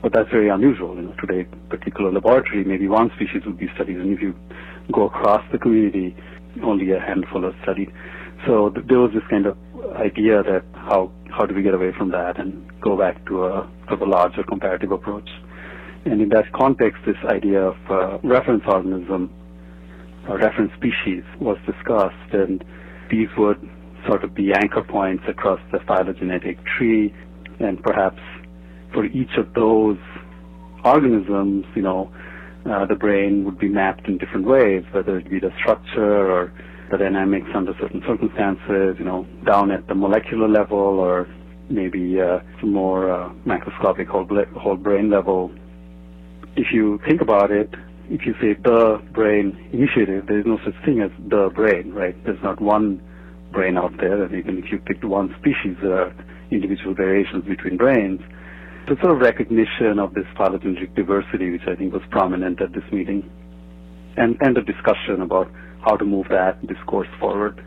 But 0.05 0.13
that's 0.13 0.31
very 0.31 0.51
unusual. 0.51 0.95
You 0.97 1.01
know, 1.01 1.15
today, 1.19 1.49
particular 1.71 2.13
laboratory, 2.13 2.63
maybe 2.63 2.89
one 2.89 3.11
species 3.17 3.41
would 3.47 3.57
be 3.57 3.69
studied, 3.75 3.97
and 3.97 4.13
if 4.13 4.21
you 4.21 4.35
go 4.93 5.07
across 5.07 5.43
the 5.51 5.57
community, 5.57 6.15
only 6.63 6.93
a 6.93 7.01
handful 7.01 7.47
are 7.47 7.57
studied. 7.63 7.91
So 8.47 8.69
th- 8.69 8.87
there 8.87 8.99
was 8.99 9.13
this 9.15 9.23
kind 9.31 9.47
of 9.47 9.57
idea 9.97 10.43
that 10.43 10.63
how 10.75 11.11
how 11.31 11.47
do 11.47 11.55
we 11.55 11.63
get 11.63 11.73
away 11.73 11.93
from 11.97 12.11
that 12.11 12.39
and 12.39 12.53
go 12.83 12.99
back 12.99 13.25
to 13.29 13.47
a 13.47 13.71
sort 13.89 14.03
of 14.03 14.03
a 14.03 14.11
larger 14.11 14.43
comparative 14.43 14.93
approach. 14.93 15.31
And 16.05 16.21
in 16.21 16.29
that 16.29 16.53
context, 16.53 17.01
this 17.07 17.17
idea 17.25 17.63
of 17.63 17.77
uh, 17.89 18.19
reference 18.23 18.65
organism, 18.69 19.33
or 20.29 20.37
reference 20.37 20.73
species, 20.77 21.25
was 21.41 21.57
discussed, 21.65 22.31
and 22.35 22.63
these 23.11 23.29
would 23.39 23.59
sort 24.07 24.23
of 24.23 24.35
be 24.35 24.53
anchor 24.53 24.83
points 24.83 25.25
across 25.27 25.61
the 25.73 25.79
phylogenetic 25.87 26.59
tree, 26.77 27.15
and 27.59 27.83
perhaps 27.83 28.21
for 28.95 29.05
each 29.05 29.37
of 29.37 29.53
those 29.55 29.99
organisms, 30.85 31.67
you 31.75 31.83
know, 31.83 32.11
uh, 32.65 32.87
the 32.87 32.95
brain 32.95 33.45
would 33.45 33.59
be 33.59 33.69
mapped 33.69 34.07
in 34.07 34.17
different 34.17 34.47
ways, 34.47 34.85
whether 34.93 35.19
it 35.19 35.29
be 35.29 35.39
the 35.39 35.51
structure 35.59 36.31
or 36.31 36.53
the 36.91 36.97
dynamics 36.97 37.49
under 37.55 37.75
certain 37.81 38.03
circumstances, 38.07 38.97
you 38.99 39.05
know, 39.05 39.27
down 39.45 39.71
at 39.71 39.87
the 39.89 39.95
molecular 39.95 40.49
level 40.49 40.79
or 40.79 41.27
maybe 41.69 42.21
uh, 42.21 42.39
some 42.61 42.73
more 42.73 43.11
uh, 43.11 43.31
macroscopic 43.47 44.07
whole, 44.07 44.27
whole 44.59 44.77
brain 44.77 45.11
level 45.11 45.51
if 46.57 46.69
you 46.73 47.01
think 47.07 47.21
about 47.21 47.51
it, 47.51 47.75
if 48.09 48.27
you 48.27 48.35
say 48.41 48.55
the 48.63 49.03
brain 49.13 49.57
initiative, 49.73 50.27
there 50.27 50.39
is 50.39 50.47
no 50.47 50.59
such 50.65 50.75
thing 50.85 51.01
as 51.01 51.11
the 51.29 51.51
brain, 51.55 51.93
right? 51.93 52.15
There's 52.25 52.43
not 52.43 52.61
one 52.61 53.03
brain 53.53 53.77
out 53.77 53.97
there, 53.99 54.23
and 54.23 54.35
even 54.35 54.59
if 54.59 54.71
you 54.71 54.79
picked 54.79 55.05
one 55.05 55.35
species, 55.41 55.77
there 55.83 55.99
are 55.99 56.15
individual 56.51 56.95
variations 56.95 57.45
between 57.45 57.77
brains. 57.77 58.21
So 58.87 58.97
sort 59.01 59.13
of 59.15 59.21
recognition 59.21 59.99
of 59.99 60.13
this 60.13 60.27
phylogenetic 60.37 60.95
diversity, 60.95 61.51
which 61.51 61.67
I 61.67 61.75
think 61.75 61.93
was 61.93 62.03
prominent 62.11 62.61
at 62.61 62.73
this 62.75 62.85
meeting, 62.93 63.31
and, 64.17 64.37
and 64.41 64.59
a 64.59 64.63
discussion 64.63 65.23
about 65.23 65.51
how 65.81 65.97
to 65.97 66.05
move 66.05 66.27
that 66.29 66.67
discourse 66.67 67.09
forward. 67.19 67.65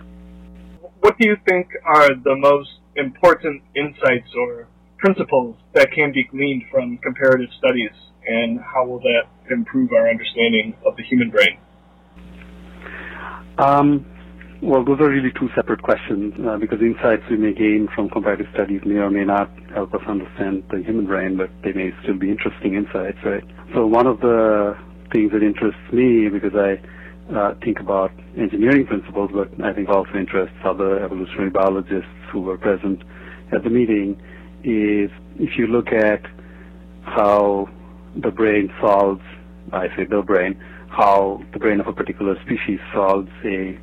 What 0.99 1.17
do 1.17 1.27
you 1.27 1.35
think 1.47 1.69
are 1.85 2.09
the 2.09 2.35
most 2.35 2.69
important 2.95 3.63
insights 3.75 4.29
or 4.37 4.67
principles 4.99 5.55
that 5.73 5.91
can 5.91 6.11
be 6.11 6.23
gleaned 6.23 6.63
from 6.71 6.97
comparative 6.99 7.49
studies 7.57 7.91
and 8.27 8.59
how 8.59 8.85
will 8.85 8.99
that 8.99 9.23
improve 9.49 9.91
our 9.93 10.09
understanding 10.09 10.75
of 10.85 10.95
the 10.97 11.03
human 11.03 11.31
brain? 11.31 11.57
Um, 13.57 14.05
Well, 14.59 14.83
those 14.83 14.99
are 15.01 15.09
really 15.09 15.31
two 15.39 15.49
separate 15.55 15.83
questions 15.83 16.33
uh, 16.47 16.57
because 16.57 16.81
insights 16.81 17.21
we 17.29 17.37
may 17.37 17.53
gain 17.53 17.87
from 17.93 18.09
comparative 18.09 18.47
studies 18.55 18.81
may 18.85 18.95
or 18.95 19.11
may 19.11 19.23
not 19.23 19.51
help 19.71 19.93
us 19.93 20.01
understand 20.07 20.63
the 20.71 20.81
human 20.81 21.05
brain, 21.05 21.37
but 21.37 21.51
they 21.63 21.73
may 21.73 21.91
still 22.01 22.17
be 22.17 22.31
interesting 22.31 22.73
insights, 22.73 23.19
right? 23.23 23.43
So 23.75 23.85
one 23.85 24.07
of 24.07 24.19
the 24.19 24.75
things 25.13 25.31
that 25.33 25.43
interests 25.43 25.79
me 25.93 26.27
because 26.29 26.55
I 26.55 26.81
uh, 27.35 27.53
think 27.63 27.79
about 27.79 28.11
engineering 28.35 28.87
principles, 28.87 29.29
but 29.31 29.63
I 29.63 29.73
think 29.73 29.89
also 29.89 30.13
interests 30.15 30.55
other 30.65 31.03
evolutionary 31.05 31.51
biologists 31.51 32.09
who 32.31 32.41
were 32.41 32.57
present 32.57 33.03
at 33.51 33.63
the 33.63 33.69
meeting, 33.69 34.19
is 34.63 35.11
if 35.37 35.55
you 35.57 35.67
look 35.67 35.89
at 35.93 36.25
how 37.03 37.69
the 38.15 38.31
brain 38.31 38.73
solves, 38.81 39.21
I 39.71 39.87
say 39.95 40.05
the 40.09 40.23
brain, 40.23 40.59
how 40.89 41.43
the 41.53 41.59
brain 41.59 41.79
of 41.79 41.85
a 41.85 41.93
particular 41.93 42.35
species 42.43 42.79
solves 42.91 43.29
a 43.45 43.77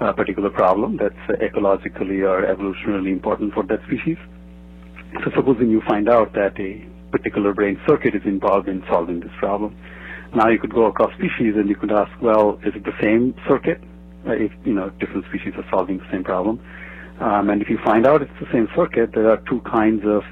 a 0.00 0.12
particular 0.12 0.50
problem 0.50 0.98
that's 0.98 1.40
ecologically 1.40 2.22
or 2.22 2.42
evolutionarily 2.42 3.12
important 3.12 3.54
for 3.54 3.62
that 3.64 3.80
species. 3.86 4.18
So 5.24 5.30
supposing 5.34 5.70
you 5.70 5.80
find 5.88 6.08
out 6.08 6.32
that 6.34 6.58
a 6.60 6.86
particular 7.10 7.54
brain 7.54 7.80
circuit 7.86 8.14
is 8.14 8.22
involved 8.24 8.68
in 8.68 8.84
solving 8.88 9.20
this 9.20 9.32
problem, 9.38 9.76
now 10.34 10.48
you 10.48 10.58
could 10.58 10.74
go 10.74 10.86
across 10.86 11.12
species 11.14 11.54
and 11.56 11.68
you 11.68 11.76
could 11.76 11.92
ask, 11.92 12.10
well, 12.20 12.60
is 12.64 12.74
it 12.74 12.84
the 12.84 12.92
same 13.00 13.34
circuit? 13.48 13.80
Uh, 14.26 14.32
if 14.32 14.50
you 14.64 14.74
know 14.74 14.90
different 14.98 15.24
species 15.26 15.54
are 15.56 15.64
solving 15.70 15.98
the 15.98 16.06
same 16.10 16.24
problem, 16.24 16.60
um, 17.20 17.48
and 17.48 17.62
if 17.62 17.70
you 17.70 17.78
find 17.84 18.06
out 18.06 18.22
it's 18.22 18.38
the 18.40 18.50
same 18.52 18.68
circuit, 18.74 19.12
there 19.14 19.30
are 19.30 19.38
two 19.48 19.60
kinds 19.60 20.02
of 20.04 20.22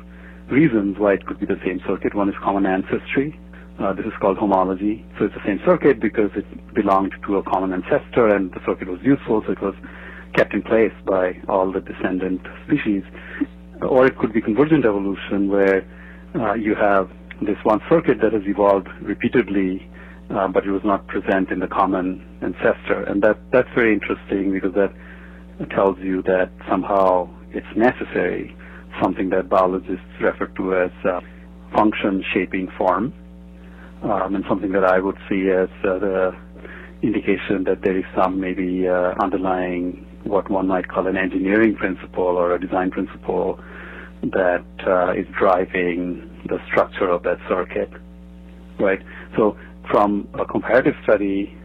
reasons 0.50 0.98
why 0.98 1.14
it 1.14 1.24
could 1.27 1.38
be 1.38 1.46
the 1.46 1.61
same 1.64 1.81
circuit. 1.87 2.14
One 2.14 2.29
is 2.29 2.35
common 2.42 2.66
ancestry, 2.66 3.38
uh, 3.78 3.92
this 3.92 4.06
is 4.06 4.12
called 4.20 4.38
homology. 4.38 5.04
So 5.18 5.26
it's 5.26 5.34
the 5.34 5.44
same 5.44 5.60
circuit 5.64 6.00
because 6.00 6.30
it 6.37 6.46
belonged 6.74 7.12
to 7.26 7.37
a 7.37 7.42
common 7.42 7.72
ancestor 7.72 8.28
and 8.28 8.52
the 8.52 8.60
circuit 8.64 8.88
was 8.88 9.00
useful, 9.02 9.42
so 9.46 9.52
it 9.52 9.60
was 9.60 9.74
kept 10.34 10.54
in 10.54 10.62
place 10.62 10.92
by 11.04 11.40
all 11.48 11.72
the 11.72 11.80
descendant 11.80 12.40
species. 12.64 13.02
Or 13.82 14.06
it 14.06 14.16
could 14.18 14.32
be 14.32 14.40
convergent 14.40 14.84
evolution 14.84 15.48
where 15.48 15.84
uh, 16.34 16.54
you 16.54 16.74
have 16.74 17.10
this 17.42 17.58
one 17.64 17.80
circuit 17.88 18.18
that 18.22 18.32
has 18.32 18.42
evolved 18.46 18.88
repeatedly, 19.02 19.88
uh, 20.30 20.48
but 20.48 20.64
it 20.64 20.70
was 20.70 20.82
not 20.84 21.06
present 21.08 21.50
in 21.50 21.58
the 21.58 21.66
common 21.66 22.24
ancestor. 22.42 23.02
And 23.06 23.22
that, 23.22 23.38
that's 23.50 23.68
very 23.74 23.92
interesting 23.92 24.52
because 24.52 24.72
that 24.74 24.94
tells 25.70 25.98
you 25.98 26.22
that 26.22 26.50
somehow 26.68 27.28
it's 27.50 27.66
necessary, 27.76 28.56
something 29.02 29.30
that 29.30 29.48
biologists 29.48 30.06
refer 30.20 30.46
to 30.46 30.74
as 30.76 30.90
function 31.74 32.24
shaping 32.32 32.68
form 32.78 33.12
um, 34.04 34.34
and 34.34 34.44
something 34.48 34.72
that 34.72 34.84
I 34.84 34.98
would 34.98 35.16
see 35.28 35.48
as 35.50 35.68
uh, 35.84 35.98
the 35.98 36.36
indication 37.02 37.64
that 37.64 37.82
there 37.82 37.98
is 37.98 38.04
some 38.16 38.40
maybe 38.40 38.86
uh, 38.86 39.14
underlying 39.22 40.06
what 40.24 40.50
one 40.50 40.66
might 40.66 40.88
call 40.88 41.06
an 41.06 41.16
engineering 41.16 41.74
principle 41.74 42.36
or 42.36 42.54
a 42.54 42.60
design 42.60 42.90
principle 42.90 43.58
that 44.22 44.64
uh, 44.86 45.12
is 45.12 45.26
driving 45.38 46.30
the 46.48 46.58
structure 46.66 47.08
of 47.08 47.22
that 47.24 47.38
circuit, 47.48 47.90
right? 48.78 49.02
So 49.36 49.56
from 49.90 50.28
a 50.34 50.44
comparative 50.44 50.94
study, 51.02 51.56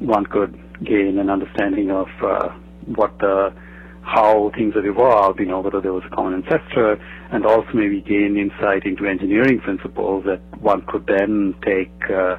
one 0.00 0.26
could 0.26 0.58
gain 0.84 1.18
an 1.18 1.30
understanding 1.30 1.90
of 1.90 2.08
uh, 2.22 2.48
what 2.86 3.16
the 3.18 3.54
how 4.02 4.50
things 4.56 4.74
have 4.74 4.84
evolved, 4.84 5.38
you 5.38 5.46
know, 5.46 5.60
whether 5.60 5.80
there 5.80 5.92
was 5.92 6.02
a 6.04 6.14
common 6.14 6.34
ancestor, 6.34 6.98
and 7.32 7.46
also 7.46 7.68
maybe 7.74 8.00
gain 8.02 8.36
insight 8.36 8.84
into 8.84 9.06
engineering 9.06 9.58
principles 9.60 10.24
that 10.26 10.40
one 10.60 10.84
could 10.86 11.06
then 11.06 11.54
take 11.64 11.90
uh, 12.10 12.36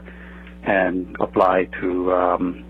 and 0.65 1.15
apply 1.19 1.65
to 1.81 2.13
um, 2.13 2.63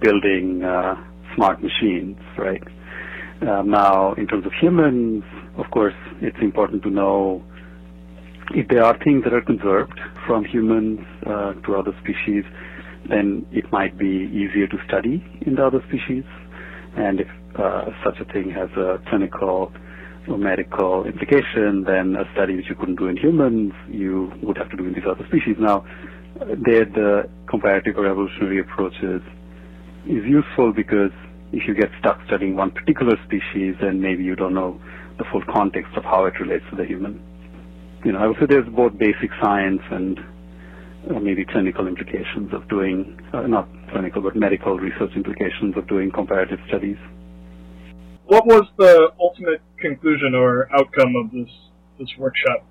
building 0.00 0.62
uh, 0.62 0.94
smart 1.34 1.62
machines, 1.62 2.18
right? 2.36 2.62
Uh, 3.40 3.62
now, 3.62 4.12
in 4.14 4.26
terms 4.26 4.44
of 4.46 4.52
humans, 4.60 5.24
of 5.56 5.68
course, 5.70 5.94
it's 6.20 6.36
important 6.40 6.82
to 6.82 6.90
know 6.90 7.42
if 8.54 8.68
there 8.68 8.84
are 8.84 8.96
things 9.02 9.24
that 9.24 9.32
are 9.32 9.40
conserved 9.40 9.98
from 10.26 10.44
humans 10.44 11.00
uh, 11.26 11.54
to 11.64 11.74
other 11.74 11.92
species, 12.02 12.44
then 13.08 13.46
it 13.50 13.70
might 13.72 13.96
be 13.98 14.30
easier 14.30 14.66
to 14.68 14.76
study 14.86 15.24
in 15.40 15.54
the 15.54 15.66
other 15.66 15.82
species. 15.88 16.24
And 16.96 17.20
if 17.20 17.28
uh, 17.58 17.86
such 18.04 18.20
a 18.20 18.30
thing 18.30 18.50
has 18.50 18.70
a 18.76 19.00
clinical 19.08 19.72
medical 20.28 21.04
implication, 21.04 21.84
then 21.84 22.16
a 22.16 22.30
study 22.32 22.56
which 22.56 22.66
you 22.68 22.76
couldn't 22.76 22.96
do 22.96 23.06
in 23.06 23.16
humans, 23.16 23.72
you 23.88 24.32
would 24.42 24.56
have 24.56 24.70
to 24.70 24.76
do 24.76 24.84
in 24.86 24.94
these 24.94 25.04
other 25.08 25.26
species. 25.26 25.56
Now, 25.58 25.84
there 26.38 26.84
the 26.84 27.28
comparative 27.48 27.96
or 27.98 28.06
evolutionary 28.06 28.60
approach 28.60 28.94
is, 29.02 29.22
is 30.06 30.24
useful 30.24 30.72
because 30.72 31.12
if 31.52 31.68
you 31.68 31.74
get 31.74 31.90
stuck 31.98 32.18
studying 32.26 32.56
one 32.56 32.70
particular 32.70 33.16
species, 33.26 33.74
then 33.80 34.00
maybe 34.00 34.24
you 34.24 34.36
don't 34.36 34.54
know 34.54 34.80
the 35.18 35.24
full 35.30 35.42
context 35.52 35.92
of 35.96 36.04
how 36.04 36.24
it 36.24 36.34
relates 36.40 36.64
to 36.70 36.76
the 36.76 36.84
human. 36.84 37.20
You 38.04 38.12
know, 38.12 38.18
I 38.18 38.26
would 38.26 38.36
say 38.40 38.46
there's 38.48 38.68
both 38.68 38.96
basic 38.98 39.30
science 39.40 39.82
and 39.90 40.18
uh, 41.10 41.20
maybe 41.20 41.44
clinical 41.44 41.86
implications 41.86 42.52
of 42.52 42.68
doing, 42.68 43.18
uh, 43.32 43.46
not 43.46 43.68
clinical, 43.92 44.22
but 44.22 44.34
medical 44.34 44.78
research 44.78 45.12
implications 45.14 45.76
of 45.76 45.86
doing 45.88 46.10
comparative 46.10 46.58
studies 46.68 46.96
what 48.32 48.46
was 48.46 48.64
the 48.78 49.12
ultimate 49.20 49.60
conclusion 49.78 50.34
or 50.34 50.66
outcome 50.74 51.14
of 51.16 51.30
this 51.32 51.52
this 51.98 52.08
workshop? 52.16 52.64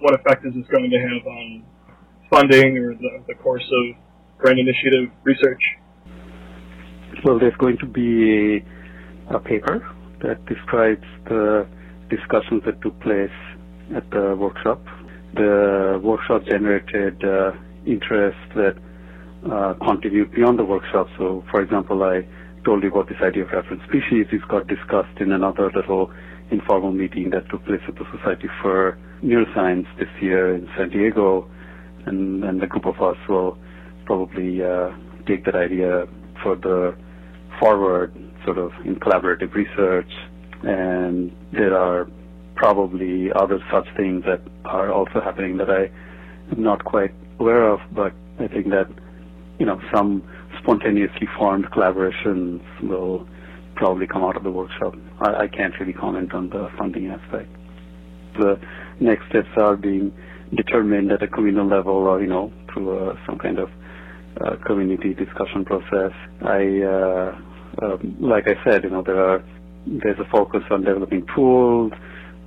What 0.00 0.12
effect 0.18 0.44
is 0.44 0.52
this 0.54 0.66
going 0.74 0.90
to 0.90 0.98
have 0.98 1.24
on 1.24 1.64
funding 2.28 2.76
or 2.78 2.94
the, 2.94 3.22
the 3.28 3.34
course 3.34 3.62
of 3.62 3.96
Brain 4.42 4.58
Initiative 4.58 5.14
research? 5.22 5.62
Well, 7.24 7.38
there's 7.38 7.54
going 7.58 7.78
to 7.78 7.86
be 7.86 8.64
a, 9.30 9.36
a 9.36 9.38
paper 9.38 9.88
that 10.24 10.44
describes 10.46 11.06
the 11.26 11.68
discussions 12.10 12.64
that 12.66 12.82
took 12.82 12.98
place 13.00 13.38
at 13.94 14.10
the 14.10 14.34
workshop. 14.36 14.82
The 15.34 16.00
workshop 16.02 16.42
generated 16.50 17.22
uh, 17.22 17.52
interest 17.86 18.38
that 18.56 18.76
uh, 19.48 19.74
continued 19.74 20.32
beyond 20.32 20.58
the 20.58 20.64
workshop. 20.64 21.06
So, 21.18 21.44
for 21.52 21.62
example, 21.62 22.02
I 22.02 22.26
told 22.64 22.82
you 22.82 22.90
about 22.90 23.08
this 23.08 23.18
idea 23.22 23.44
of 23.44 23.50
reference 23.52 23.82
species. 23.84 24.26
This 24.30 24.42
got 24.48 24.66
discussed 24.66 25.20
in 25.20 25.32
another 25.32 25.70
little 25.74 26.10
informal 26.50 26.92
meeting 26.92 27.30
that 27.30 27.48
took 27.50 27.64
place 27.64 27.80
at 27.88 27.94
the 27.96 28.04
Society 28.16 28.48
for 28.62 28.98
Neuroscience 29.22 29.86
this 29.98 30.08
year 30.20 30.54
in 30.54 30.68
San 30.76 30.90
Diego. 30.90 31.48
And, 32.06 32.44
and 32.44 32.62
a 32.62 32.66
group 32.66 32.86
of 32.86 33.00
us 33.00 33.16
will 33.28 33.58
probably 34.04 34.62
uh, 34.62 34.90
take 35.26 35.44
that 35.46 35.54
idea 35.54 36.06
further 36.42 36.96
forward, 37.58 38.14
sort 38.44 38.58
of 38.58 38.72
in 38.84 38.96
collaborative 38.96 39.54
research. 39.54 40.10
And 40.62 41.34
there 41.52 41.76
are 41.76 42.08
probably 42.56 43.30
other 43.34 43.58
such 43.72 43.86
things 43.96 44.24
that 44.24 44.40
are 44.64 44.92
also 44.92 45.20
happening 45.20 45.56
that 45.58 45.70
I 45.70 45.90
am 46.52 46.62
not 46.62 46.84
quite 46.84 47.12
aware 47.38 47.68
of, 47.68 47.80
but 47.92 48.12
I 48.38 48.48
think 48.48 48.68
that, 48.70 48.88
you 49.58 49.66
know, 49.66 49.80
some 49.94 50.22
spontaneously 50.64 51.28
formed 51.38 51.66
collaborations 51.66 52.60
will 52.82 53.28
probably 53.76 54.06
come 54.06 54.24
out 54.24 54.36
of 54.36 54.42
the 54.42 54.50
workshop. 54.50 54.94
I, 55.20 55.44
I 55.44 55.48
can't 55.48 55.74
really 55.78 55.92
comment 55.92 56.32
on 56.32 56.48
the 56.48 56.68
funding 56.78 57.08
aspect. 57.08 57.48
The 58.38 58.58
next 58.98 59.28
steps 59.28 59.48
are 59.56 59.76
being 59.76 60.12
determined 60.56 61.12
at 61.12 61.22
a 61.22 61.28
communal 61.28 61.66
level 61.66 61.92
or, 61.92 62.20
you 62.20 62.28
know, 62.28 62.52
through 62.72 63.10
uh, 63.10 63.16
some 63.26 63.38
kind 63.38 63.58
of 63.58 63.68
uh, 64.40 64.56
community 64.66 65.14
discussion 65.14 65.64
process. 65.64 66.12
I, 66.42 66.80
uh, 66.82 67.38
um, 67.82 68.16
like 68.20 68.44
I 68.48 68.56
said, 68.64 68.84
you 68.84 68.90
know, 68.90 69.02
there 69.02 69.22
are, 69.22 69.44
there's 69.86 70.18
a 70.18 70.28
focus 70.30 70.62
on 70.70 70.82
developing 70.84 71.26
tools. 71.34 71.92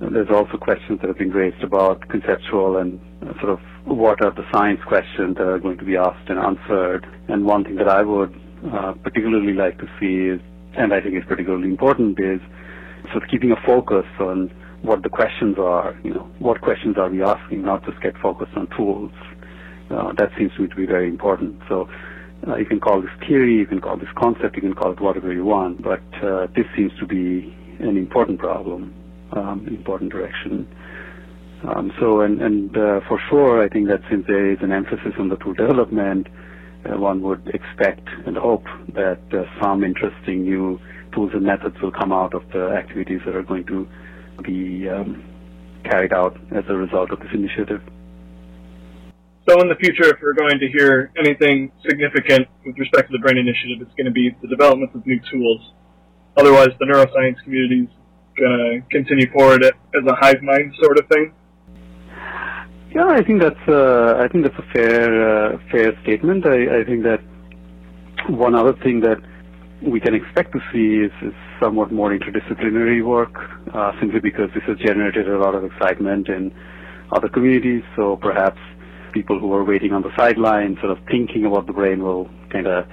There's 0.00 0.28
also 0.30 0.58
questions 0.58 1.00
that 1.00 1.08
have 1.08 1.18
been 1.18 1.30
raised 1.30 1.62
about 1.62 2.08
conceptual 2.08 2.78
and 2.78 3.00
uh, 3.22 3.32
sort 3.40 3.52
of 3.52 3.60
what 3.88 4.22
are 4.22 4.30
the 4.30 4.44
science 4.52 4.80
questions 4.86 5.36
that 5.36 5.46
are 5.46 5.58
going 5.58 5.78
to 5.78 5.84
be 5.84 5.96
asked 5.96 6.28
and 6.28 6.38
answered. 6.38 7.06
And 7.28 7.44
one 7.46 7.64
thing 7.64 7.76
that 7.76 7.88
I 7.88 8.02
would 8.02 8.34
uh, 8.72 8.92
particularly 9.02 9.52
like 9.52 9.78
to 9.78 9.86
see 10.00 10.28
is, 10.34 10.40
and 10.76 10.92
I 10.92 11.00
think 11.00 11.16
is 11.16 11.24
particularly 11.26 11.68
important, 11.68 12.18
is 12.20 12.40
sort 13.12 13.22
of 13.22 13.30
keeping 13.30 13.52
a 13.52 13.66
focus 13.66 14.06
on 14.20 14.50
what 14.82 15.02
the 15.02 15.08
questions 15.08 15.56
are. 15.58 15.98
You 16.04 16.14
know, 16.14 16.28
what 16.38 16.60
questions 16.60 16.96
are 16.98 17.08
we 17.08 17.22
asking? 17.22 17.62
Not 17.62 17.84
just 17.84 18.00
get 18.02 18.16
focused 18.18 18.52
on 18.56 18.68
tools. 18.76 19.12
Uh, 19.90 20.12
that 20.18 20.30
seems 20.36 20.52
to 20.56 20.62
me 20.62 20.68
to 20.68 20.76
be 20.76 20.86
very 20.86 21.08
important. 21.08 21.60
So. 21.68 21.88
Uh, 22.46 22.54
you 22.54 22.64
can 22.64 22.78
call 22.78 23.00
this 23.00 23.10
theory, 23.26 23.56
you 23.56 23.66
can 23.66 23.80
call 23.80 23.96
this 23.96 24.08
concept, 24.16 24.54
you 24.54 24.62
can 24.62 24.72
call 24.72 24.92
it 24.92 25.00
whatever 25.00 25.32
you 25.32 25.44
want, 25.44 25.82
but 25.82 26.00
uh, 26.22 26.46
this 26.54 26.66
seems 26.76 26.92
to 27.00 27.04
be 27.04 27.52
an 27.80 27.96
important 27.96 28.38
problem, 28.38 28.94
um, 29.32 29.66
important 29.66 30.12
direction. 30.12 30.68
Um, 31.64 31.92
so, 31.98 32.20
and, 32.20 32.40
and 32.40 32.76
uh, 32.76 33.00
for 33.08 33.20
sure, 33.28 33.62
I 33.62 33.68
think 33.68 33.88
that 33.88 34.00
since 34.10 34.24
there 34.26 34.50
is 34.52 34.58
an 34.62 34.70
emphasis 34.70 35.12
on 35.18 35.28
the 35.28 35.36
tool 35.36 35.54
development, 35.54 36.28
uh, 36.86 36.96
one 36.96 37.20
would 37.22 37.48
expect 37.48 38.06
and 38.26 38.36
hope 38.36 38.64
that 38.94 39.20
uh, 39.32 39.42
some 39.60 39.82
interesting 39.82 40.42
new 40.42 40.78
tools 41.12 41.30
and 41.34 41.42
methods 41.42 41.76
will 41.82 41.90
come 41.90 42.12
out 42.12 42.34
of 42.34 42.42
the 42.52 42.68
activities 42.68 43.20
that 43.26 43.34
are 43.34 43.42
going 43.42 43.66
to 43.66 43.88
be 44.42 44.88
um, 44.88 45.24
carried 45.84 46.12
out 46.12 46.36
as 46.54 46.64
a 46.68 46.74
result 46.74 47.10
of 47.10 47.18
this 47.18 47.30
initiative. 47.34 47.82
So 49.48 49.60
in 49.60 49.68
the 49.68 49.76
future, 49.80 50.04
if 50.12 50.20
we're 50.22 50.34
going 50.34 50.60
to 50.60 50.68
hear 50.68 51.10
anything 51.18 51.72
significant 51.88 52.46
with 52.66 52.76
respect 52.78 53.08
to 53.10 53.12
the 53.16 53.18
Brain 53.18 53.38
Initiative, 53.38 53.80
it's 53.80 53.94
going 53.96 54.06
to 54.06 54.12
be 54.12 54.30
the 54.42 54.48
development 54.48 54.94
of 54.94 55.06
new 55.06 55.18
tools. 55.32 55.72
Otherwise, 56.36 56.68
the 56.78 56.84
neuroscience 56.84 57.42
community 57.42 57.88
is 57.88 57.90
going 58.38 58.54
to 58.54 58.94
continue 58.94 59.26
forward 59.32 59.64
as 59.64 60.04
a 60.06 60.14
hive 60.14 60.42
mind 60.42 60.74
sort 60.80 60.98
of 60.98 61.08
thing. 61.08 61.32
Yeah, 62.94 63.06
I 63.08 63.22
think 63.22 63.40
that's 63.42 63.68
uh, 63.68 64.14
I 64.18 64.28
think 64.28 64.44
that's 64.44 64.58
a 64.58 64.72
fair 64.72 65.52
uh, 65.54 65.58
fair 65.70 65.92
statement. 66.02 66.46
I, 66.46 66.80
I 66.80 66.84
think 66.84 67.04
that 67.04 67.20
one 68.30 68.54
other 68.54 68.72
thing 68.82 69.00
that 69.00 69.18
we 69.82 70.00
can 70.00 70.14
expect 70.14 70.52
to 70.52 70.60
see 70.72 71.04
is, 71.04 71.12
is 71.22 71.34
somewhat 71.60 71.92
more 71.92 72.10
interdisciplinary 72.16 73.04
work, 73.04 73.34
uh, 73.74 73.92
simply 74.00 74.20
because 74.20 74.48
this 74.54 74.62
has 74.66 74.78
generated 74.78 75.28
a 75.28 75.38
lot 75.38 75.54
of 75.54 75.64
excitement 75.64 76.28
in 76.28 76.52
other 77.12 77.28
communities. 77.28 77.82
So 77.94 78.16
perhaps 78.16 78.58
people 79.12 79.38
who 79.38 79.52
are 79.52 79.64
waiting 79.64 79.92
on 79.92 80.02
the 80.02 80.10
sidelines, 80.16 80.78
sort 80.80 80.92
of 80.92 80.98
thinking 81.10 81.44
about 81.44 81.66
the 81.66 81.72
brain, 81.72 82.02
will 82.02 82.28
kind 82.50 82.66
of 82.66 82.86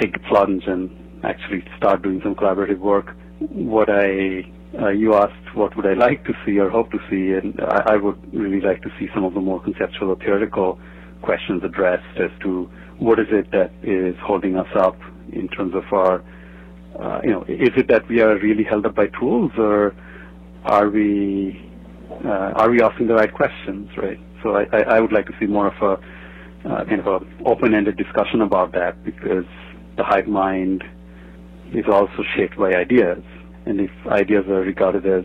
take 0.00 0.12
the 0.12 0.20
plunge 0.28 0.64
and 0.66 0.90
actually 1.24 1.62
start 1.76 2.02
doing 2.02 2.20
some 2.24 2.34
collaborative 2.34 2.78
work. 2.78 3.14
What 3.40 3.88
I 3.90 4.50
uh, 4.80 4.88
you 4.88 5.14
asked 5.14 5.54
what 5.54 5.76
would 5.76 5.86
I 5.86 5.94
like 5.94 6.24
to 6.24 6.32
see 6.44 6.58
or 6.58 6.68
hope 6.68 6.90
to 6.92 6.98
see, 7.10 7.32
and 7.32 7.58
I, 7.60 7.94
I 7.94 7.96
would 7.96 8.18
really 8.34 8.60
like 8.60 8.82
to 8.82 8.90
see 8.98 9.08
some 9.14 9.24
of 9.24 9.34
the 9.34 9.40
more 9.40 9.62
conceptual 9.62 10.10
or 10.10 10.16
theoretical 10.16 10.78
questions 11.22 11.62
addressed 11.64 12.18
as 12.18 12.30
to 12.42 12.70
what 12.98 13.18
is 13.18 13.26
it 13.30 13.50
that 13.52 13.70
is 13.82 14.14
holding 14.22 14.56
us 14.56 14.68
up 14.76 14.96
in 15.32 15.48
terms 15.48 15.74
of 15.74 15.84
our, 15.92 16.22
uh, 17.00 17.20
you 17.22 17.30
know, 17.30 17.42
is 17.48 17.70
it 17.76 17.88
that 17.88 18.08
we 18.08 18.20
are 18.20 18.38
really 18.38 18.64
held 18.64 18.84
up 18.86 18.94
by 18.94 19.06
tools, 19.18 19.52
or 19.56 19.94
are 20.64 20.88
we 20.90 21.64
uh, 22.24 22.52
are 22.56 22.70
we 22.70 22.82
asking 22.82 23.06
the 23.06 23.14
right 23.14 23.32
questions, 23.32 23.88
right? 23.96 24.18
So 24.42 24.56
I, 24.56 24.64
I, 24.72 24.96
I 24.96 25.00
would 25.00 25.12
like 25.12 25.26
to 25.26 25.32
see 25.38 25.46
more 25.46 25.68
of 25.68 25.82
a 25.82 26.68
uh, 26.68 26.84
kind 26.84 27.00
of 27.00 27.06
a 27.06 27.20
open-ended 27.46 27.96
discussion 27.96 28.42
about 28.42 28.72
that 28.72 29.04
because 29.04 29.44
the 29.96 30.04
hive 30.04 30.26
mind 30.26 30.82
is 31.72 31.84
also 31.90 32.22
shaped 32.36 32.56
by 32.56 32.72
ideas, 32.72 33.22
and 33.66 33.80
if 33.80 33.90
ideas 34.06 34.44
are 34.48 34.60
regarded 34.60 35.06
as 35.06 35.24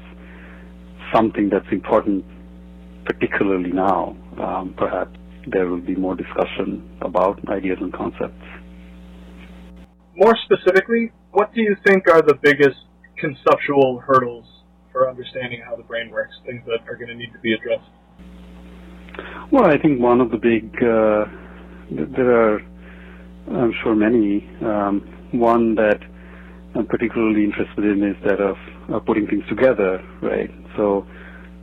something 1.14 1.50
that's 1.50 1.72
important, 1.72 2.26
particularly 3.06 3.72
now, 3.72 4.16
um, 4.42 4.74
perhaps 4.78 5.18
there 5.48 5.68
will 5.68 5.82
be 5.82 5.96
more 5.96 6.16
discussion 6.16 6.98
about 7.02 7.40
ideas 7.50 7.78
and 7.82 7.94
concepts. 7.94 8.44
More 10.16 10.36
specifically, 10.44 11.12
what 11.32 11.54
do 11.54 11.62
you 11.62 11.76
think 11.86 12.08
are 12.08 12.22
the 12.22 12.36
biggest 12.42 12.78
conceptual 13.18 14.00
hurdles 14.00 14.46
for 14.92 15.10
understanding 15.10 15.62
how 15.66 15.76
the 15.76 15.84
brain 15.84 16.10
works, 16.12 16.36
things 16.46 16.62
that 16.68 16.88
are 16.88 16.96
going 16.96 17.08
to 17.08 17.16
need 17.16 17.34
to 17.34 17.40
be 17.40 17.54
addressed? 17.54 17.90
Well, 19.52 19.66
I 19.66 19.78
think 19.78 20.00
one 20.00 20.22
of 20.22 20.32
the 20.32 20.38
big, 20.38 20.76
uh, 20.78 21.26
there 22.16 22.56
are, 22.56 22.60
I'm 23.50 23.74
sure, 23.84 23.96
many. 23.96 24.50
Um, 24.62 25.30
one 25.32 25.76
that 25.76 26.00
I'm 26.76 26.88
particularly 26.88 27.44
interested 27.44 27.86
in 27.86 28.04
is 28.04 28.16
that 28.26 28.42
of, 28.42 28.58
of 28.90 29.06
putting 29.06 29.28
things 29.28 29.44
together, 29.48 30.04
right? 30.22 30.50
So 30.76 31.06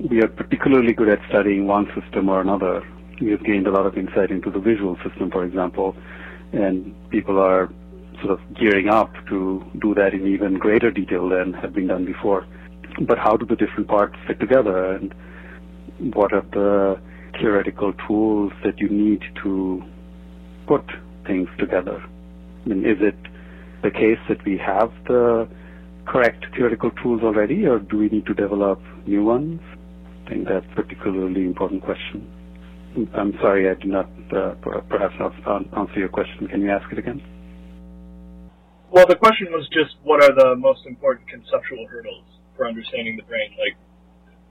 we 0.09 0.23
are 0.23 0.29
particularly 0.29 0.93
good 0.93 1.09
at 1.09 1.19
studying 1.29 1.67
one 1.67 1.87
system 2.01 2.29
or 2.29 2.41
another. 2.41 2.83
We 3.21 3.33
have 3.33 3.45
gained 3.45 3.67
a 3.67 3.73
lot 3.73 3.87
of 3.87 3.99
insight 3.99 4.31
into 4.31 4.51
the 4.51 4.61
visual 4.61 4.97
system, 5.05 5.31
for 5.31 5.45
example, 5.45 5.97
and 6.53 6.95
people 7.11 7.41
are 7.41 7.69
sort 8.23 8.39
of 8.39 8.41
gearing 8.55 8.89
up 8.89 9.13
to 9.29 9.65
do 9.81 9.95
that 9.95 10.15
in 10.15 10.27
even 10.29 10.59
greater 10.59 10.93
detail 10.93 11.29
than 11.29 11.55
had 11.55 11.75
been 11.75 11.89
done 11.89 12.05
before. 12.05 12.47
But 13.07 13.19
how 13.19 13.37
do 13.37 13.47
the 13.47 13.57
different 13.57 13.89
parts 13.89 14.15
fit 14.29 14.39
together, 14.39 14.93
and 14.93 15.15
what 16.15 16.33
are 16.33 16.45
the 16.53 17.01
theoretical 17.39 17.93
tools 18.07 18.53
that 18.65 18.79
you 18.79 18.89
need 18.89 19.23
to 19.43 19.83
put 20.69 20.85
things 21.27 21.49
together? 21.59 22.03
I 22.65 22.69
mean, 22.69 22.85
is 22.85 22.99
it 23.01 23.17
the 23.83 23.91
case 23.91 24.19
that 24.29 24.45
we 24.45 24.59
have 24.59 24.93
the 25.07 25.49
correct 26.07 26.45
theoretical 26.55 26.91
tools 27.03 27.23
already, 27.23 27.67
or 27.67 27.79
do 27.79 27.99
we 27.99 28.09
need 28.09 28.27
to 28.27 28.35
develop 28.35 28.81
new 29.07 29.25
ones? 29.25 29.61
I 30.27 30.31
think 30.31 30.49
that's 30.49 30.67
a 30.73 30.75
particularly 30.75 31.45
important 31.45 31.83
question. 31.83 32.27
I'm 33.15 33.33
sorry, 33.41 33.71
I 33.71 33.75
did 33.75 33.87
not 33.87 34.11
uh, 34.35 34.55
perhaps 34.89 35.15
not 35.19 35.33
answer 35.77 35.99
your 35.99 36.09
question. 36.09 36.49
Can 36.49 36.61
you 36.63 36.71
ask 36.71 36.91
it 36.93 36.99
again? 36.99 37.23
Well, 38.91 39.07
the 39.07 39.15
question 39.15 39.47
was 39.53 39.69
just 39.73 39.95
what 40.03 40.23
are 40.23 40.35
the 40.35 40.57
most 40.57 40.85
important 40.87 41.29
conceptual 41.29 41.87
hurdles 41.87 42.25
for 42.57 42.67
understanding 42.67 43.17
the 43.17 43.23
brain? 43.23 43.51
Like, 43.59 43.77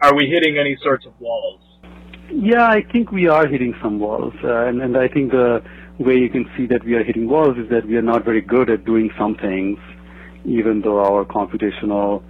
are 0.01 0.15
we 0.15 0.27
hitting 0.27 0.57
any 0.57 0.77
sorts 0.81 1.05
of 1.05 1.11
walls? 1.19 1.59
Yeah, 2.31 2.65
I 2.65 2.83
think 2.93 3.11
we 3.11 3.27
are 3.27 3.45
hitting 3.47 3.73
some 3.83 3.99
walls, 3.99 4.33
uh, 4.43 4.67
and, 4.67 4.81
and 4.81 4.95
I 4.95 5.09
think 5.09 5.31
the 5.31 5.61
way 5.99 6.15
you 6.15 6.29
can 6.29 6.49
see 6.57 6.65
that 6.67 6.83
we 6.85 6.93
are 6.95 7.03
hitting 7.03 7.27
walls 7.27 7.57
is 7.57 7.69
that 7.69 7.85
we 7.85 7.95
are 7.97 8.01
not 8.01 8.23
very 8.23 8.41
good 8.41 8.69
at 8.69 8.85
doing 8.85 9.09
some 9.17 9.35
things, 9.35 9.77
even 10.45 10.81
though 10.81 10.99
our 10.99 11.25
computational 11.25 12.23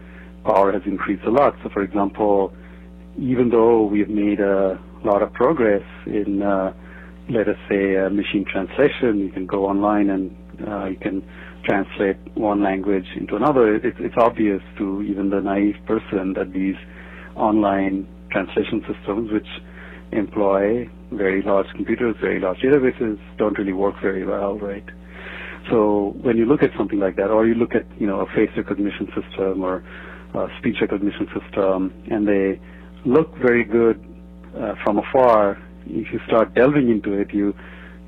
power 0.43 0.71
has 0.71 0.81
increased 0.85 1.23
a 1.25 1.29
lot. 1.29 1.53
So, 1.63 1.69
for 1.69 1.83
example, 1.83 2.51
even 3.17 3.49
though 3.49 3.83
we've 3.83 4.09
made 4.09 4.39
a 4.39 4.79
lot 5.03 5.21
of 5.21 5.31
progress 5.33 5.83
in, 6.07 6.41
uh, 6.41 6.73
let 7.29 7.47
us 7.47 7.57
say, 7.69 7.97
uh, 7.97 8.09
machine 8.09 8.45
translation, 8.51 9.19
you 9.19 9.29
can 9.31 9.45
go 9.45 9.67
online 9.67 10.09
and 10.09 10.35
uh, 10.67 10.85
you 10.85 10.97
can 10.97 11.23
translate 11.63 12.17
one 12.35 12.63
language 12.63 13.05
into 13.15 13.35
another. 13.35 13.75
It's, 13.75 13.97
it's 13.99 14.15
obvious 14.17 14.61
to 14.79 15.03
even 15.03 15.29
the 15.29 15.41
naive 15.41 15.75
person 15.85 16.33
that 16.33 16.53
these 16.53 16.75
online 17.35 18.07
translation 18.31 18.83
systems, 18.91 19.31
which 19.31 19.47
employ 20.11 20.89
very 21.11 21.41
large 21.41 21.67
computers, 21.75 22.15
very 22.21 22.39
large 22.39 22.59
databases, 22.59 23.19
don't 23.37 23.57
really 23.57 23.73
work 23.73 23.95
very 24.01 24.25
well, 24.25 24.57
right? 24.57 24.85
So 25.69 26.15
when 26.21 26.37
you 26.37 26.45
look 26.45 26.63
at 26.63 26.71
something 26.77 26.99
like 26.99 27.15
that, 27.17 27.29
or 27.29 27.45
you 27.45 27.55
look 27.55 27.75
at 27.75 27.85
you 27.99 28.07
know 28.07 28.21
a 28.21 28.25
face 28.27 28.49
recognition 28.55 29.07
system 29.07 29.63
or 29.63 29.83
a 30.33 30.47
speech 30.59 30.77
recognition 30.81 31.27
system, 31.37 31.93
and 32.09 32.27
they 32.27 32.59
look 33.05 33.35
very 33.37 33.63
good 33.63 34.03
uh, 34.57 34.75
from 34.83 34.99
afar, 34.99 35.57
if 35.85 36.11
you 36.13 36.19
start 36.27 36.53
delving 36.53 36.89
into 36.89 37.13
it, 37.13 37.33
you 37.33 37.53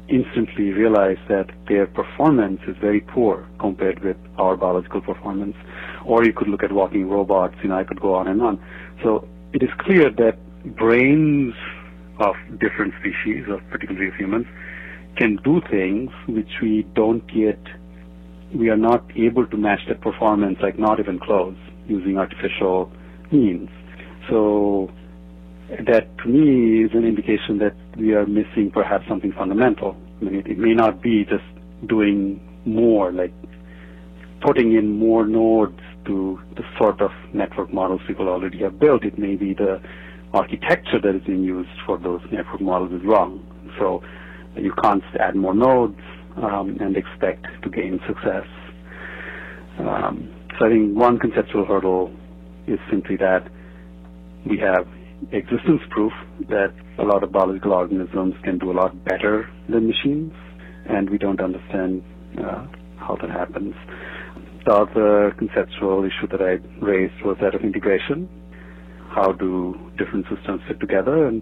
instantly 0.09 0.71
realize 0.71 1.17
that 1.29 1.49
their 1.67 1.87
performance 1.87 2.59
is 2.67 2.75
very 2.81 2.99
poor 3.01 3.47
compared 3.59 4.03
with 4.03 4.17
our 4.37 4.57
biological 4.57 5.01
performance. 5.01 5.55
Or 6.05 6.25
you 6.25 6.33
could 6.33 6.49
look 6.49 6.63
at 6.63 6.71
walking 6.71 7.09
robots, 7.09 7.55
you 7.63 7.69
know, 7.69 7.77
I 7.77 7.83
could 7.83 8.01
go 8.01 8.15
on 8.15 8.27
and 8.27 8.41
on. 8.41 8.61
So 9.03 9.27
it 9.53 9.63
is 9.63 9.69
clear 9.79 10.09
that 10.09 10.37
brains 10.75 11.53
of 12.21 12.35
different 12.59 12.93
species, 12.99 13.45
of 13.49 13.59
particularly 13.69 14.07
of 14.07 14.15
humans, 14.15 14.45
can 15.17 15.37
do 15.43 15.61
things 15.69 16.09
which 16.27 16.61
we 16.61 16.83
don't 16.95 17.23
yet, 17.33 17.59
we 18.55 18.69
are 18.69 18.77
not 18.77 19.03
able 19.15 19.45
to 19.47 19.57
match 19.57 19.79
that 19.87 20.01
performance, 20.01 20.57
like 20.61 20.77
not 20.79 20.99
even 20.99 21.19
close, 21.19 21.55
using 21.87 22.17
artificial 22.17 22.91
means. 23.31 23.69
So 24.29 24.89
that 25.69 26.17
to 26.19 26.29
me 26.29 26.83
is 26.83 26.91
an 26.93 27.05
indication 27.05 27.57
that 27.59 27.75
we 27.97 28.13
are 28.13 28.25
missing 28.25 28.71
perhaps 28.73 29.05
something 29.07 29.31
fundamental. 29.31 29.95
I 30.21 30.25
mean, 30.25 30.35
it, 30.35 30.47
it 30.47 30.57
may 30.57 30.73
not 30.73 31.01
be 31.01 31.25
just 31.25 31.43
doing 31.87 32.39
more, 32.65 33.11
like 33.11 33.33
putting 34.41 34.75
in 34.75 34.97
more 34.97 35.25
nodes 35.25 35.79
to 36.05 36.39
the 36.55 36.63
sort 36.77 37.01
of 37.01 37.11
network 37.33 37.73
models 37.73 38.01
people 38.07 38.27
already 38.27 38.59
have 38.59 38.79
built. 38.79 39.03
It 39.03 39.17
may 39.17 39.35
be 39.35 39.53
the 39.53 39.81
architecture 40.33 40.99
that 41.01 41.15
is 41.15 41.23
being 41.25 41.43
used 41.43 41.69
for 41.85 41.97
those 41.97 42.21
network 42.31 42.61
models 42.61 42.91
is 42.93 43.05
wrong. 43.05 43.45
So 43.79 44.01
you 44.55 44.73
can't 44.83 45.03
add 45.19 45.35
more 45.35 45.53
nodes 45.53 45.99
um, 46.37 46.77
and 46.79 46.95
expect 46.95 47.45
to 47.63 47.69
gain 47.69 47.99
success. 48.07 48.45
Um, 49.79 50.29
so 50.57 50.65
I 50.65 50.69
think 50.69 50.95
one 50.97 51.19
conceptual 51.19 51.65
hurdle 51.65 52.13
is 52.67 52.79
simply 52.89 53.17
that 53.17 53.47
we 54.45 54.57
have 54.59 54.87
existence 55.31 55.81
proof 55.89 56.11
that 56.49 56.73
a 56.99 57.03
lot 57.03 57.23
of 57.23 57.31
biological 57.31 57.73
organisms 57.73 58.35
can 58.43 58.57
do 58.57 58.71
a 58.71 58.73
lot 58.73 59.03
better 59.05 59.49
than 59.69 59.87
machines, 59.87 60.33
and 60.89 61.09
we 61.09 61.17
don't 61.17 61.39
understand 61.39 62.03
uh, 62.39 62.65
how 62.97 63.17
that 63.21 63.29
happens. 63.29 63.73
The 64.65 64.73
other 64.73 65.31
conceptual 65.37 66.03
issue 66.03 66.27
that 66.31 66.41
I 66.41 66.57
raised 66.83 67.23
was 67.23 67.37
that 67.41 67.55
of 67.55 67.61
integration. 67.61 68.29
How 69.13 69.31
do 69.31 69.75
different 69.97 70.25
systems 70.33 70.61
fit 70.67 70.79
together? 70.79 71.27
And 71.27 71.41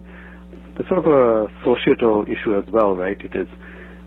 it's 0.78 0.88
sort 0.88 1.04
of 1.04 1.06
a 1.06 1.46
societal 1.64 2.24
issue 2.24 2.56
as 2.56 2.64
well, 2.72 2.96
right? 2.96 3.20
It 3.20 3.34
is 3.34 3.48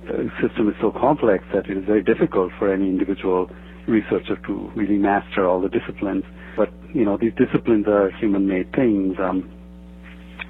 the 0.07 0.29
system 0.41 0.67
is 0.67 0.75
so 0.81 0.91
complex 0.91 1.43
that 1.53 1.69
it 1.69 1.77
is 1.77 1.85
very 1.85 2.03
difficult 2.03 2.51
for 2.59 2.71
any 2.71 2.89
individual 2.89 3.49
researcher 3.87 4.35
to 4.47 4.71
really 4.75 4.97
master 4.97 5.47
all 5.47 5.61
the 5.61 5.69
disciplines. 5.69 6.23
But 6.57 6.71
you 6.93 7.05
know, 7.05 7.17
these 7.17 7.33
disciplines 7.33 7.87
are 7.87 8.11
human-made 8.11 8.73
things. 8.73 9.15
Um, 9.19 9.49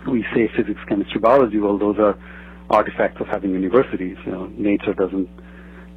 we 0.09 0.25
say 0.33 0.49
physics, 0.57 0.79
chemistry, 0.87 1.19
biology, 1.19 1.59
well, 1.59 1.77
those 1.77 1.97
are 1.99 2.17
artifacts 2.69 3.21
of 3.21 3.27
having 3.27 3.51
universities. 3.51 4.17
You 4.25 4.31
know, 4.31 4.45
nature 4.57 4.93
doesn't. 4.93 5.29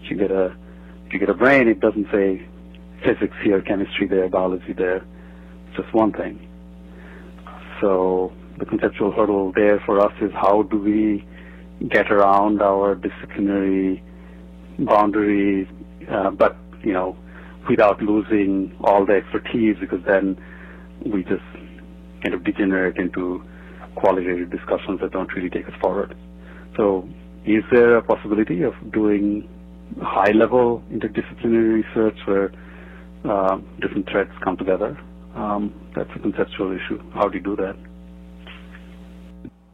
You 0.03 0.17
get 0.17 0.31
a 0.31 0.57
if 1.07 1.13
you 1.13 1.19
get 1.19 1.31
a 1.31 1.35
brain, 1.35 1.69
it 1.69 1.81
doesn't 1.81 2.07
say 2.13 2.47
physics 3.05 3.35
here, 3.43 3.61
chemistry 3.63 4.07
there, 4.07 4.29
biology 4.29 4.73
there. 4.73 5.05
It's 5.69 5.77
just 5.77 5.95
one 5.95 6.13
thing. 6.13 6.46
So 7.81 8.33
the 8.59 8.65
conceptual 8.65 9.13
hurdle 9.13 9.53
there 9.55 9.83
for 9.85 10.01
us 10.01 10.13
is 10.21 10.33
how 10.33 10.63
do 10.63 10.79
we 10.79 11.27
get 11.89 12.11
around 12.11 12.63
our 12.63 12.95
disciplinary 12.95 14.03
boundaries, 14.79 15.67
uh, 16.11 16.31
but 16.31 16.57
you 16.83 16.93
know, 16.93 17.17
without 17.69 18.01
losing 18.01 18.77
all 18.83 19.05
the 19.05 19.15
expertise, 19.15 19.77
because 19.81 20.01
then 20.07 20.39
we 21.05 21.23
just 21.23 21.43
kind 22.23 22.35
of 22.35 22.45
degenerate 22.45 22.97
into 22.97 23.43
qualitative 23.97 24.51
discussions 24.51 25.01
that 25.01 25.11
don't 25.13 25.33
really 25.35 25.51
take 25.51 25.67
us 25.67 25.75
forward. 25.81 26.17
So, 26.77 27.09
is 27.45 27.63
there 27.73 27.97
a 27.97 28.03
possibility 28.03 28.63
of 28.63 28.75
doing 28.93 29.49
high-level 30.03 30.83
interdisciplinary 30.93 31.85
research 31.85 32.19
where 32.27 32.53
uh, 33.25 33.59
different 33.81 34.09
threads 34.11 34.31
come 34.43 34.57
together? 34.57 34.99
Um, 35.37 35.75
that's 35.95 36.09
a 36.17 36.19
conceptual 36.19 36.73
issue. 36.73 36.99
How 37.13 37.29
do 37.29 37.37
you 37.37 37.45
do 37.45 37.57
that? 37.57 37.77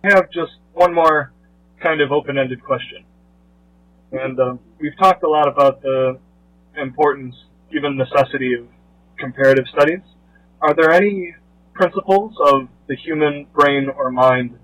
I 0.04 0.14
have 0.14 0.28
just 0.32 0.52
one 0.74 0.92
more 0.92 1.32
kind 1.80 2.00
of 2.00 2.10
open-ended 2.10 2.64
question. 2.64 3.04
And 4.10 4.38
uh, 4.38 4.56
we've 4.80 4.96
talked 4.98 5.22
a 5.22 5.28
lot 5.28 5.46
about 5.46 5.80
the 5.80 6.18
importance, 6.76 7.36
even 7.72 7.96
necessity 7.96 8.54
of 8.54 8.66
comparative 9.18 9.64
studies. 9.72 10.00
Are 10.60 10.74
there 10.74 10.90
any 10.90 11.34
principles 11.74 12.34
of 12.44 12.68
the 12.88 12.96
human 12.96 13.46
brain 13.54 13.88
or 13.88 14.10
mind 14.10 14.58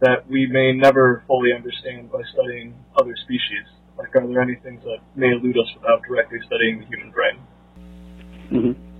that 0.00 0.28
we 0.28 0.46
may 0.46 0.72
never 0.72 1.24
fully 1.26 1.52
understand 1.54 2.12
by 2.12 2.20
studying 2.30 2.74
other 3.00 3.14
species? 3.24 3.64
Like, 3.96 4.14
are 4.16 4.26
there 4.26 4.42
any 4.42 4.56
things 4.56 4.82
that 4.84 4.98
may 5.16 5.28
elude 5.28 5.56
us 5.56 5.68
without 5.76 6.02
directly 6.06 6.38
studying 6.46 6.80
the 6.80 6.86
human 6.86 7.10
brain? 7.10 7.38
Mm-hmm. 8.50 8.91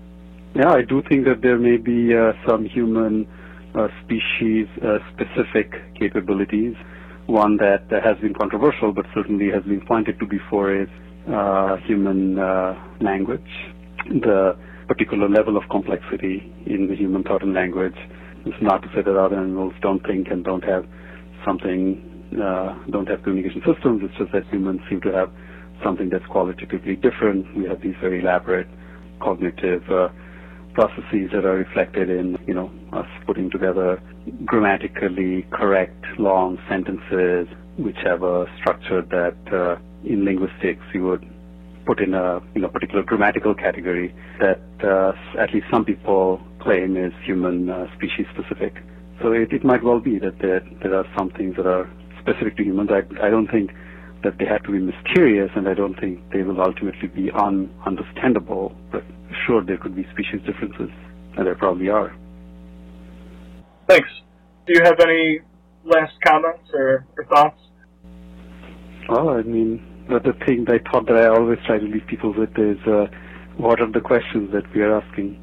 Yeah, 0.55 0.69
I 0.71 0.83
do 0.83 1.03
think 1.09 1.25
that 1.25 1.41
there 1.41 1.57
may 1.59 1.79
be 1.79 2.13
uh, 2.15 2.33
some 2.47 2.67
human 2.67 3.27
uh, 3.75 3.89
species 4.05 4.69
uh, 4.85 4.99
specific 5.15 5.73
capabilities. 5.99 6.75
One 7.25 7.57
that 7.57 7.89
has 7.89 8.19
been 8.21 8.35
controversial, 8.35 8.93
but 8.93 9.07
certainly 9.15 9.49
has 9.49 9.63
been 9.65 9.81
pointed 9.87 10.19
to 10.21 10.27
before, 10.27 10.77
is 10.77 10.89
uh, 11.27 11.77
human 11.87 12.39
uh, 12.39 12.75
language. 13.01 13.49
The 14.09 14.59
particular 14.89 15.27
level 15.27 15.57
of 15.57 15.63
complexity 15.71 16.53
in 16.67 16.87
the 16.87 16.97
human 16.97 17.23
thought 17.23 17.43
and 17.43 17.55
language. 17.55 17.97
It's 18.45 18.61
not 18.61 18.83
to 18.83 18.89
say 18.89 19.01
that 19.01 19.17
other 19.17 19.37
animals 19.39 19.73
don't 19.81 20.05
think 20.07 20.29
and 20.29 20.45
don't 20.45 20.65
have 20.65 20.85
something, 21.47 21.97
uh, 22.37 22.77
don't 22.91 23.09
have 23.09 23.23
communication 23.23 23.63
systems. 23.65 24.03
It's 24.05 24.19
just 24.19 24.33
that 24.33 24.45
humans 24.53 24.81
seem 24.91 25.01
to 25.01 25.13
have 25.13 25.31
something 25.83 26.11
that's 26.11 26.27
qualitatively 26.27 26.97
different. 26.97 27.47
We 27.57 27.65
have 27.69 27.81
these 27.81 27.95
very 28.03 28.21
elaborate 28.21 28.69
cognitive 29.23 29.83
uh, 29.89 30.09
processes 30.75 31.31
that 31.33 31.45
are 31.45 31.57
reflected 31.57 32.11
in, 32.11 32.39
you 32.47 32.55
know, 32.55 32.71
us 32.93 33.07
putting 33.27 33.51
together 33.51 34.03
grammatically 34.45 35.47
correct 35.51 36.05
long 36.19 36.59
sentences 36.69 37.47
which 37.77 37.97
have 38.05 38.23
a 38.23 38.47
structure 38.59 39.03
that 39.03 39.37
uh, 39.53 39.77
in 40.05 40.25
linguistics 40.25 40.83
you 40.93 41.05
would 41.05 41.25
put 41.87 42.01
in 42.01 42.15
a 42.15 42.41
you 42.55 42.61
know 42.61 42.69
particular 42.69 43.03
grammatical 43.03 43.55
category 43.55 44.15
that 44.39 44.61
uh, 44.85 45.13
at 45.41 45.53
least 45.53 45.67
some 45.71 45.85
people 45.85 46.41
claim 46.61 46.97
is 46.97 47.13
human 47.25 47.69
uh, 47.69 47.87
species 47.97 48.27
specific. 48.33 48.75
So 49.21 49.33
it, 49.33 49.53
it 49.53 49.65
might 49.65 49.83
well 49.83 50.01
be 50.01 50.19
that 50.19 50.39
there 50.41 50.61
there 50.83 50.95
are 50.95 51.07
some 51.17 51.31
things 51.31 51.57
that 51.57 51.67
are 51.67 51.91
specific 52.21 52.57
to 52.59 52.65
humans. 52.65 52.91
I 52.93 53.27
I 53.27 53.31
don't 53.31 53.49
think 53.49 53.71
that 54.23 54.39
they 54.39 54.45
have 54.45 54.63
to 54.65 54.73
be 54.73 54.79
mysterious, 54.79 55.51
and 55.55 55.69
I 55.69 55.75
don't 55.75 55.99
think 55.99 56.21
they 56.31 56.43
will 56.43 56.61
ultimately 56.61 57.09
be 57.09 57.31
ununderstandable. 57.31 58.75
But 58.91 59.05
sure, 59.47 59.63
there 59.63 59.77
could 59.77 59.95
be 59.95 60.07
species 60.13 60.41
differences, 60.47 60.91
and 61.37 61.47
there 61.47 61.55
probably 61.55 61.89
are. 61.89 62.15
Thanks. 63.89 64.09
Do 64.67 64.75
you 64.75 64.81
have 64.85 65.01
any 65.01 65.41
last 65.85 66.15
comments 66.25 66.71
or, 66.73 67.05
or 67.17 67.25
thoughts? 67.25 67.61
Well, 69.09 69.31
I 69.31 69.43
mean, 69.43 69.83
the 70.09 70.35
thing 70.47 70.67
I 70.69 70.79
thought 70.91 71.07
that 71.07 71.17
I 71.17 71.27
always 71.27 71.59
try 71.67 71.79
to 71.79 71.85
leave 71.85 72.07
people 72.07 72.33
with 72.33 72.57
is 72.59 72.79
uh, 72.87 73.09
what 73.57 73.81
are 73.81 73.91
the 73.91 74.01
questions 74.01 74.53
that 74.53 74.73
we 74.73 74.83
are 74.83 75.01
asking? 75.01 75.39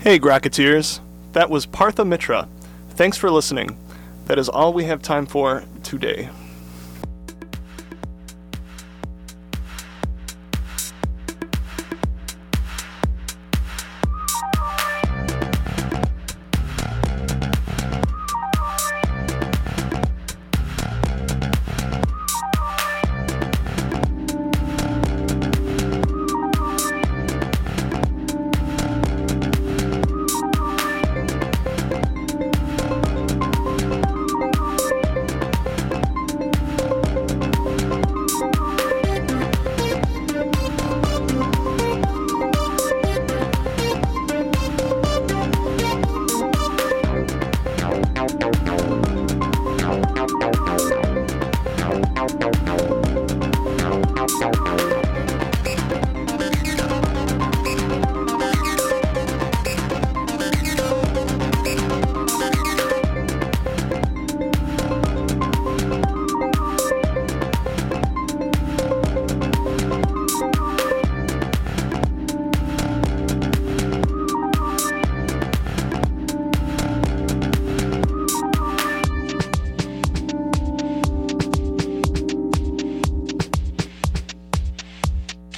Hey, 0.00 0.18
Grokketeers. 0.18 1.00
That 1.32 1.50
was 1.50 1.66
Partha 1.66 2.04
Mitra. 2.04 2.48
Thanks 2.90 3.16
for 3.16 3.30
listening. 3.30 3.78
That 4.26 4.38
is 4.38 4.48
all 4.48 4.72
we 4.72 4.84
have 4.84 5.02
time 5.02 5.26
for 5.26 5.62
today. 5.82 6.30